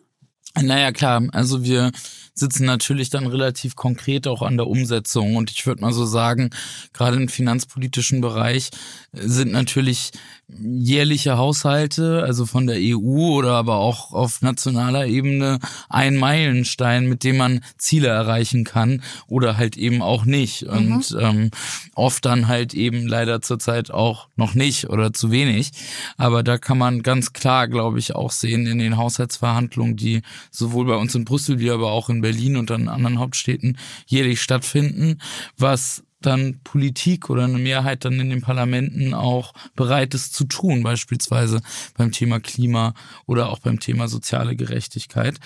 Naja, 0.61 0.93
klar. 0.93 1.23
Also 1.33 1.65
wir 1.65 1.93
sitzen 2.35 2.65
natürlich 2.65 3.11
dann 3.11 3.27
relativ 3.27 3.77
konkret 3.77 4.27
auch 4.27 4.43
an 4.43 4.57
der 4.57 4.67
Umsetzung. 4.67 5.37
Und 5.37 5.51
ich 5.51 5.67
würde 5.67 5.83
mal 5.83 5.93
so 5.93 6.07
sagen, 6.07 6.51
gerade 6.93 7.17
im 7.17 7.29
finanzpolitischen 7.29 8.21
Bereich 8.21 8.71
sind 9.13 9.53
natürlich 9.53 10.13
jährliche 10.49 11.39
Haushalte, 11.39 12.23
also 12.25 12.47
von 12.47 12.67
der 12.67 12.77
EU 12.79 13.33
oder 13.33 13.53
aber 13.53 13.77
auch 13.77 14.13
auf 14.13 14.43
nationaler 14.43 15.07
Ebene 15.07 15.59
ein 15.89 16.17
Meilenstein, 16.17 17.07
mit 17.07 17.25
dem 17.25 17.39
man 17.39 17.61
Ziele 17.79 18.09
erreichen 18.09 18.65
kann 18.65 19.03
oder 19.29 19.57
halt 19.57 19.77
eben 19.77 20.03
auch 20.03 20.25
nicht. 20.25 20.63
Mhm. 20.63 20.71
Und 20.71 21.17
ähm, 21.19 21.51
oft 21.95 22.25
dann 22.25 22.49
halt 22.49 22.75
eben 22.75 23.07
leider 23.07 23.41
zurzeit 23.41 23.91
auch 23.91 24.29
noch 24.37 24.55
nicht 24.55 24.91
oder 24.91 25.13
zu 25.13 25.31
wenig. 25.31 25.71
Aber 26.17 26.43
da 26.43 26.59
kann 26.59 26.79
man 26.79 27.03
ganz 27.03 27.33
klar, 27.33 27.69
glaube 27.69 27.99
ich, 27.99 28.15
auch 28.15 28.31
sehen 28.31 28.67
in 28.67 28.79
den 28.79 28.97
Haushaltsverhandlungen, 28.97 29.97
die 29.97 30.23
sowohl 30.51 30.87
bei 30.87 30.97
uns 30.97 31.15
in 31.15 31.25
Brüssel 31.25 31.59
wie 31.59 31.71
aber 31.71 31.93
auch 31.93 32.09
in 32.09 32.22
Berlin 32.23 32.57
und 32.57 32.71
an 32.71 32.89
anderen 32.89 33.19
Hauptstädten 33.19 33.77
jährlich 34.07 34.41
stattfinden, 34.41 35.19
was 35.59 36.05
dann 36.27 36.61
Politik 36.65 37.31
oder 37.31 37.45
eine 37.45 37.59
Mehrheit 37.59 38.05
dann 38.05 38.19
in 38.21 38.31
den 38.31 38.41
Parlamenten 38.41 39.15
auch 39.15 39.53
bereit 39.77 40.15
ist 40.15 40.35
zu 40.35 40.45
tun, 40.45 40.83
beispielsweise 40.83 41.61
beim 41.97 42.13
Thema 42.13 42.41
Klima 42.41 42.95
oder 43.27 43.51
auch 43.51 43.59
beim 43.59 43.81
Thema 43.81 44.09
soziale 44.09 44.57
Gerechtigkeit. 44.57 45.39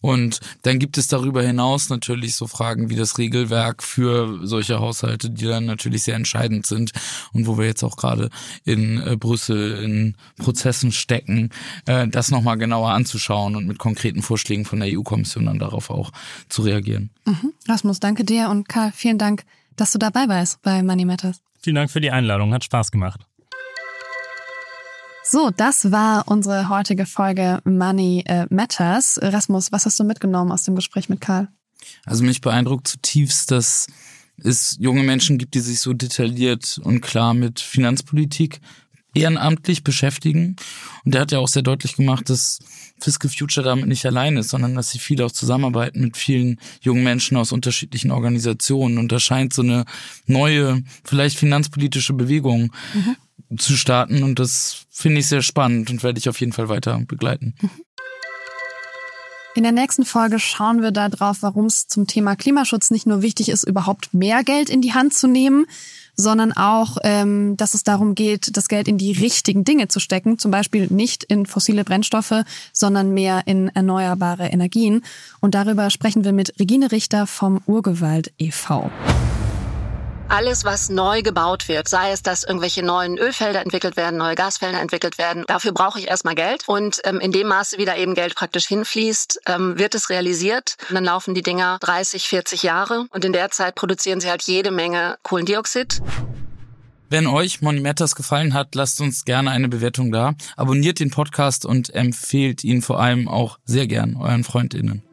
Und 0.00 0.40
dann 0.62 0.78
gibt 0.78 0.98
es 0.98 1.08
darüber 1.08 1.42
hinaus 1.42 1.88
natürlich 1.88 2.36
so 2.36 2.46
Fragen 2.46 2.90
wie 2.90 2.96
das 2.96 3.18
Regelwerk 3.18 3.82
für 3.82 4.46
solche 4.46 4.80
Haushalte, 4.80 5.30
die 5.30 5.46
dann 5.46 5.64
natürlich 5.64 6.02
sehr 6.02 6.16
entscheidend 6.16 6.66
sind 6.66 6.92
und 7.32 7.46
wo 7.46 7.58
wir 7.58 7.66
jetzt 7.66 7.82
auch 7.82 7.96
gerade 7.96 8.30
in 8.64 9.00
äh, 9.00 9.16
Brüssel 9.16 9.82
in 9.82 10.16
Prozessen 10.38 10.92
stecken, 10.92 11.50
äh, 11.86 12.08
das 12.08 12.30
nochmal 12.30 12.58
genauer 12.58 12.90
anzuschauen 12.90 13.56
und 13.56 13.66
mit 13.66 13.78
konkreten 13.78 14.22
Vorschlägen 14.22 14.64
von 14.64 14.80
der 14.80 14.96
EU-Kommission 14.96 15.46
dann 15.46 15.58
darauf 15.58 15.90
auch 15.90 16.12
zu 16.48 16.62
reagieren. 16.62 17.10
Mhm. 17.24 17.52
Rasmus, 17.68 18.00
danke 18.00 18.24
dir 18.24 18.50
und 18.50 18.68
Karl, 18.68 18.92
vielen 18.94 19.18
Dank 19.18 19.44
dass 19.76 19.92
du 19.92 19.98
dabei 19.98 20.28
warst 20.28 20.62
bei 20.62 20.82
Money 20.82 21.04
Matters. 21.04 21.40
Vielen 21.62 21.76
Dank 21.76 21.90
für 21.90 22.00
die 22.00 22.10
Einladung, 22.10 22.52
hat 22.52 22.64
Spaß 22.64 22.90
gemacht. 22.90 23.20
So, 25.28 25.50
das 25.50 25.90
war 25.90 26.28
unsere 26.28 26.68
heutige 26.68 27.04
Folge 27.04 27.60
Money 27.64 28.22
äh, 28.26 28.46
Matters. 28.48 29.18
Rasmus, 29.20 29.72
was 29.72 29.84
hast 29.84 29.98
du 29.98 30.04
mitgenommen 30.04 30.52
aus 30.52 30.62
dem 30.62 30.76
Gespräch 30.76 31.08
mit 31.08 31.20
Karl? 31.20 31.48
Also 32.04 32.22
mich 32.22 32.40
beeindruckt 32.40 32.86
zutiefst, 32.86 33.50
dass 33.50 33.88
es 34.42 34.76
junge 34.78 35.02
Menschen 35.02 35.38
gibt, 35.38 35.54
die 35.54 35.60
sich 35.60 35.80
so 35.80 35.92
detailliert 35.92 36.78
und 36.82 37.00
klar 37.00 37.34
mit 37.34 37.58
Finanzpolitik 37.60 38.60
ehrenamtlich 39.16 39.82
beschäftigen. 39.82 40.56
Und 41.04 41.14
der 41.14 41.22
hat 41.22 41.32
ja 41.32 41.38
auch 41.38 41.48
sehr 41.48 41.62
deutlich 41.62 41.96
gemacht, 41.96 42.28
dass 42.30 42.58
Fiscal 43.00 43.30
Future 43.30 43.64
damit 43.64 43.86
nicht 43.86 44.04
allein 44.06 44.36
ist, 44.36 44.50
sondern 44.50 44.74
dass 44.74 44.90
sie 44.90 44.98
viel 44.98 45.22
auch 45.22 45.32
zusammenarbeiten 45.32 46.00
mit 46.00 46.16
vielen 46.16 46.60
jungen 46.80 47.04
Menschen 47.04 47.36
aus 47.36 47.52
unterschiedlichen 47.52 48.10
Organisationen. 48.10 48.98
Und 48.98 49.12
da 49.12 49.18
scheint 49.18 49.52
so 49.52 49.62
eine 49.62 49.84
neue, 50.26 50.82
vielleicht 51.04 51.38
finanzpolitische 51.38 52.12
Bewegung 52.12 52.72
mhm. 52.94 53.58
zu 53.58 53.76
starten. 53.76 54.22
Und 54.22 54.38
das 54.38 54.86
finde 54.90 55.20
ich 55.20 55.28
sehr 55.28 55.42
spannend 55.42 55.90
und 55.90 56.02
werde 56.02 56.18
ich 56.18 56.28
auf 56.28 56.40
jeden 56.40 56.52
Fall 56.52 56.68
weiter 56.68 57.00
begleiten. 57.06 57.54
Mhm. 57.60 57.70
In 59.56 59.62
der 59.62 59.72
nächsten 59.72 60.04
Folge 60.04 60.38
schauen 60.38 60.82
wir 60.82 60.90
darauf, 60.90 61.40
warum 61.40 61.64
es 61.64 61.88
zum 61.88 62.06
Thema 62.06 62.36
Klimaschutz 62.36 62.90
nicht 62.90 63.06
nur 63.06 63.22
wichtig 63.22 63.48
ist, 63.48 63.64
überhaupt 63.64 64.12
mehr 64.12 64.44
Geld 64.44 64.68
in 64.68 64.82
die 64.82 64.92
Hand 64.92 65.14
zu 65.14 65.28
nehmen, 65.28 65.64
sondern 66.16 66.52
auch, 66.52 66.96
ähm, 67.02 67.56
dass 67.56 67.74
es 67.74 67.84
darum 67.84 68.14
geht, 68.14 68.56
das 68.56 68.68
Geld 68.68 68.88
in 68.88 68.98
die 68.98 69.12
richtigen 69.12 69.64
Dinge 69.64 69.88
zu 69.88 70.00
stecken, 70.00 70.38
zum 70.38 70.50
Beispiel 70.50 70.88
nicht 70.88 71.24
in 71.24 71.46
fossile 71.46 71.84
Brennstoffe, 71.84 72.42
sondern 72.72 73.12
mehr 73.12 73.42
in 73.46 73.68
erneuerbare 73.68 74.46
Energien. 74.46 75.02
Und 75.40 75.54
darüber 75.54 75.90
sprechen 75.90 76.24
wir 76.24 76.32
mit 76.32 76.58
Regine 76.58 76.92
Richter 76.92 77.26
vom 77.26 77.60
Urgewalt 77.66 78.32
e.V. 78.38 78.90
Alles, 80.28 80.64
was 80.64 80.88
neu 80.88 81.22
gebaut 81.22 81.68
wird, 81.68 81.88
sei 81.88 82.10
es, 82.10 82.20
dass 82.20 82.42
irgendwelche 82.42 82.82
neuen 82.82 83.16
Ölfelder 83.16 83.62
entwickelt 83.62 83.96
werden, 83.96 84.16
neue 84.16 84.34
Gasfelder 84.34 84.80
entwickelt 84.80 85.18
werden, 85.18 85.44
dafür 85.46 85.72
brauche 85.72 86.00
ich 86.00 86.08
erstmal 86.08 86.34
Geld. 86.34 86.64
Und 86.66 87.00
ähm, 87.04 87.20
in 87.20 87.30
dem 87.30 87.46
Maße, 87.46 87.78
wie 87.78 87.84
da 87.84 87.94
eben 87.94 88.14
Geld 88.14 88.34
praktisch 88.34 88.66
hinfließt, 88.66 89.40
ähm, 89.46 89.78
wird 89.78 89.94
es 89.94 90.10
realisiert. 90.10 90.76
Und 90.88 90.96
dann 90.96 91.04
laufen 91.04 91.34
die 91.34 91.42
Dinger 91.42 91.78
30, 91.80 92.24
40 92.26 92.64
Jahre 92.64 93.06
und 93.10 93.24
in 93.24 93.32
der 93.32 93.52
Zeit 93.52 93.76
produzieren 93.76 94.20
sie 94.20 94.28
halt 94.28 94.42
jede 94.42 94.72
Menge 94.72 95.16
Kohlendioxid. 95.22 96.02
Wenn 97.08 97.28
euch 97.28 97.62
Money 97.62 97.80
Matters 97.80 98.16
gefallen 98.16 98.52
hat, 98.52 98.74
lasst 98.74 99.00
uns 99.00 99.24
gerne 99.24 99.52
eine 99.52 99.68
Bewertung 99.68 100.10
da. 100.10 100.34
Abonniert 100.56 100.98
den 100.98 101.12
Podcast 101.12 101.64
und 101.64 101.94
empfehlt 101.94 102.64
ihn 102.64 102.82
vor 102.82 102.98
allem 102.98 103.28
auch 103.28 103.60
sehr 103.64 103.86
gern 103.86 104.16
euren 104.16 104.42
FreundInnen. 104.42 105.05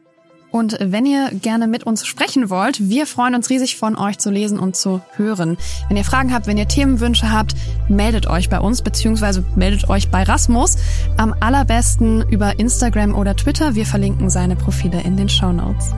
Und 0.54 0.76
wenn 0.80 1.04
ihr 1.04 1.32
gerne 1.32 1.66
mit 1.66 1.82
uns 1.82 2.06
sprechen 2.06 2.48
wollt, 2.48 2.88
wir 2.88 3.08
freuen 3.08 3.34
uns 3.34 3.50
riesig 3.50 3.76
von 3.76 3.96
euch 3.96 4.20
zu 4.20 4.30
lesen 4.30 4.60
und 4.60 4.76
zu 4.76 5.00
hören. 5.16 5.56
Wenn 5.88 5.96
ihr 5.96 6.04
Fragen 6.04 6.32
habt, 6.32 6.46
wenn 6.46 6.56
ihr 6.56 6.68
Themenwünsche 6.68 7.32
habt, 7.32 7.56
meldet 7.88 8.28
euch 8.28 8.50
bei 8.50 8.60
uns 8.60 8.80
beziehungsweise 8.80 9.44
meldet 9.56 9.88
euch 9.88 10.12
bei 10.12 10.22
Rasmus. 10.22 10.76
Am 11.16 11.34
allerbesten 11.40 12.22
über 12.28 12.56
Instagram 12.60 13.16
oder 13.16 13.34
Twitter. 13.34 13.74
Wir 13.74 13.84
verlinken 13.84 14.30
seine 14.30 14.54
Profile 14.54 15.02
in 15.02 15.16
den 15.16 15.28
Show 15.28 15.50
Notes. 15.50 15.90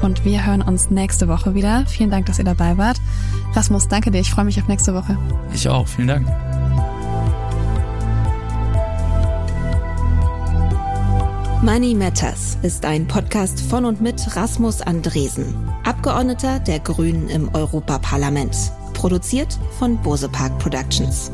Und 0.00 0.24
wir 0.24 0.44
hören 0.44 0.62
uns 0.62 0.90
nächste 0.90 1.28
Woche 1.28 1.54
wieder. 1.54 1.84
Vielen 1.86 2.10
Dank, 2.10 2.26
dass 2.26 2.40
ihr 2.40 2.44
dabei 2.44 2.76
wart. 2.78 2.96
Rasmus, 3.54 3.86
danke 3.86 4.10
dir. 4.10 4.18
Ich 4.18 4.32
freue 4.32 4.46
mich 4.46 4.60
auf 4.60 4.66
nächste 4.66 4.94
Woche. 4.94 5.16
Ich 5.54 5.68
auch. 5.68 5.86
Vielen 5.86 6.08
Dank. 6.08 6.26
Money 11.62 11.94
Matters 11.94 12.58
ist 12.62 12.84
ein 12.84 13.06
Podcast 13.06 13.60
von 13.60 13.84
und 13.84 14.00
mit 14.00 14.34
Rasmus 14.34 14.80
Andresen, 14.80 15.54
Abgeordneter 15.84 16.58
der 16.58 16.80
Grünen 16.80 17.28
im 17.28 17.54
Europaparlament. 17.54 18.56
Produziert 18.94 19.60
von 19.78 19.96
Bose 20.02 20.28
Park 20.28 20.58
Productions. 20.58 21.30